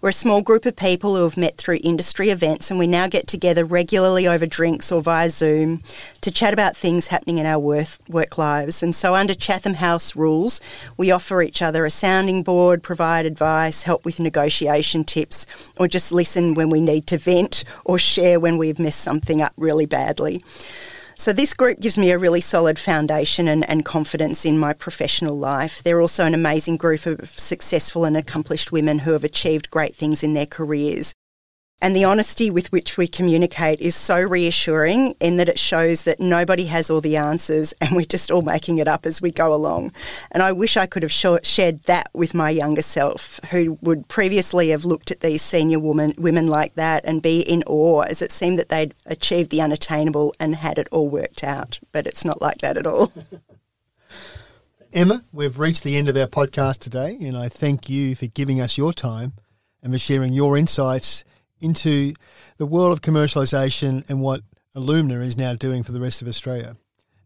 We're 0.01 0.09
a 0.09 0.13
small 0.13 0.41
group 0.41 0.65
of 0.65 0.75
people 0.75 1.15
who 1.15 1.23
have 1.23 1.37
met 1.37 1.57
through 1.57 1.79
industry 1.83 2.29
events, 2.29 2.69
and 2.69 2.77
we 2.77 2.85
now 2.85 3.07
get 3.07 3.27
together 3.27 3.63
regularly 3.63 4.27
over 4.27 4.45
drinks 4.45 4.91
or 4.91 5.01
via 5.01 5.29
Zoom 5.29 5.81
to 6.21 6.29
chat 6.31 6.53
about 6.53 6.75
things 6.75 7.07
happening 7.07 7.37
in 7.37 7.45
our 7.45 7.59
work, 7.59 8.37
lives. 8.37 8.83
And 8.83 8.95
so, 8.95 9.15
under 9.15 9.33
Chatham 9.33 9.75
House 9.75 10.15
rules, 10.15 10.59
we 10.97 11.11
offer 11.11 11.41
each 11.41 11.61
other 11.61 11.85
a 11.85 11.89
sounding 11.89 12.43
board, 12.43 12.83
provide 12.83 13.25
advice, 13.25 13.83
help 13.83 14.05
with 14.05 14.19
negotiation 14.19 15.05
tips, 15.05 15.45
or 15.77 15.87
just 15.87 16.11
listen 16.11 16.53
when 16.53 16.69
we 16.69 16.81
need 16.81 17.07
to 17.07 17.17
vent 17.17 17.63
or 17.83 17.97
share 17.97 18.39
when 18.39 18.57
we've 18.57 18.79
messed 18.79 19.01
something 19.01 19.41
up 19.41 19.53
really 19.57 19.85
badly. 19.85 20.41
So, 21.17 21.31
this 21.31 21.53
group 21.53 21.79
gives 21.79 21.97
me 21.97 22.11
a 22.11 22.17
really 22.17 22.41
solid 22.41 22.77
foundation 22.77 23.47
and, 23.47 23.67
and, 23.69 23.85
confidence 23.85 24.43
in 24.45 24.59
my 24.59 24.73
professional 24.73 25.37
life. 25.37 25.81
They're 25.81 26.01
also 26.01 26.25
an 26.25 26.33
amazing 26.33 26.75
group 26.75 27.05
of 27.05 27.39
successful 27.39 28.03
and 28.03 28.17
accomplished 28.17 28.73
women 28.73 28.99
who 28.99 29.13
have 29.13 29.23
achieved 29.23 29.71
great 29.71 29.95
things 29.95 30.23
in 30.23 30.33
their 30.33 30.45
careers. 30.45 31.13
And 31.81 31.95
the 31.95 32.05
honesty 32.05 32.49
with 32.49 32.71
which 32.71 32.97
we 32.97 33.05
communicate 33.05 33.81
is 33.81 33.95
so 33.95 34.19
reassuring 34.19 35.15
in 35.19 35.35
that 35.37 35.49
it 35.49 35.59
shows 35.59 36.03
that 36.05 36.19
nobody 36.19 36.65
has 36.65 36.89
all 36.89 37.01
the 37.01 37.17
answers 37.17 37.73
and 37.81 37.95
we're 37.95 38.05
just 38.05 38.31
all 38.31 38.41
making 38.41 38.77
it 38.77 38.87
up 38.87 39.05
as 39.05 39.21
we 39.21 39.29
go 39.29 39.53
along. 39.53 39.91
And 40.31 40.41
I 40.41 40.51
wish 40.51 40.77
I 40.77 40.85
could 40.85 41.03
have 41.03 41.11
shared 41.11 41.83
that 41.83 42.09
with 42.13 42.33
my 42.33 42.49
younger 42.49 42.81
self, 42.81 43.39
who 43.51 43.77
would 43.81 44.07
previously 44.07 44.69
have 44.69 44.85
looked 44.85 45.11
at 45.11 45.19
these 45.19 45.41
senior 45.41 45.79
women, 45.79 46.13
women 46.17 46.47
like 46.47 46.75
that 46.75 47.03
and 47.05 47.21
be 47.21 47.41
in 47.41 47.61
awe 47.67 48.01
as 48.01 48.21
it 48.21 48.31
seemed 48.31 48.57
that 48.57 48.69
they'd 48.69 48.95
achieved 49.05 49.51
the 49.51 49.61
unattainable 49.61 50.33
and 50.39 50.55
had 50.55 50.79
it 50.79 50.87
all 50.91 51.09
worked 51.09 51.43
out. 51.43 51.79
But 51.91 52.07
it's 52.07 52.23
not 52.23 52.41
like 52.41 52.59
that 52.59 52.77
at 52.77 52.87
all. 52.87 53.11
Emma, 54.93 55.23
we've 55.33 55.59
reached 55.59 55.83
the 55.83 55.97
end 55.97 56.07
of 56.07 56.15
our 56.15 56.27
podcast 56.27 56.79
today, 56.79 57.17
and 57.21 57.35
I 57.35 57.49
thank 57.49 57.89
you 57.89 58.15
for 58.15 58.27
giving 58.27 58.61
us 58.61 58.77
your 58.77 58.93
time 58.93 59.33
and 59.83 59.91
for 59.91 59.99
sharing 59.99 60.31
your 60.31 60.57
insights 60.57 61.25
into 61.61 62.13
the 62.57 62.65
world 62.65 62.91
of 62.91 63.01
commercialisation 63.01 64.07
and 64.09 64.21
what 64.21 64.41
Illumina 64.75 65.21
is 65.23 65.37
now 65.37 65.53
doing 65.53 65.83
for 65.83 65.91
the 65.91 66.01
rest 66.01 66.21
of 66.21 66.27
Australia. 66.27 66.75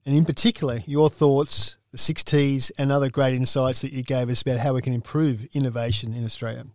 And 0.05 0.15
in 0.15 0.25
particular, 0.25 0.79
your 0.85 1.09
thoughts, 1.09 1.77
the 1.91 1.97
six 1.97 2.23
T's, 2.23 2.69
and 2.77 2.91
other 2.91 3.09
great 3.09 3.33
insights 3.33 3.81
that 3.81 3.91
you 3.91 4.03
gave 4.03 4.29
us 4.29 4.41
about 4.41 4.59
how 4.59 4.73
we 4.73 4.81
can 4.81 4.93
improve 4.93 5.47
innovation 5.53 6.13
in 6.13 6.23
Australia. 6.23 6.65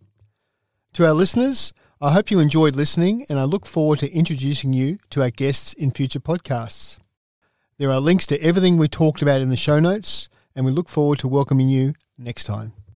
To 0.94 1.06
our 1.06 1.14
listeners, 1.14 1.72
I 2.00 2.12
hope 2.12 2.30
you 2.30 2.38
enjoyed 2.38 2.76
listening, 2.76 3.24
and 3.28 3.38
I 3.38 3.44
look 3.44 3.66
forward 3.66 4.00
to 4.00 4.12
introducing 4.12 4.72
you 4.72 4.98
to 5.10 5.22
our 5.22 5.30
guests 5.30 5.72
in 5.72 5.90
future 5.90 6.20
podcasts. 6.20 6.98
There 7.78 7.90
are 7.90 8.00
links 8.00 8.26
to 8.28 8.40
everything 8.42 8.76
we 8.76 8.88
talked 8.88 9.22
about 9.22 9.40
in 9.40 9.48
the 9.48 9.56
show 9.56 9.80
notes, 9.80 10.28
and 10.54 10.64
we 10.64 10.72
look 10.72 10.88
forward 10.88 11.18
to 11.20 11.28
welcoming 11.28 11.68
you 11.68 11.94
next 12.18 12.44
time. 12.44 12.72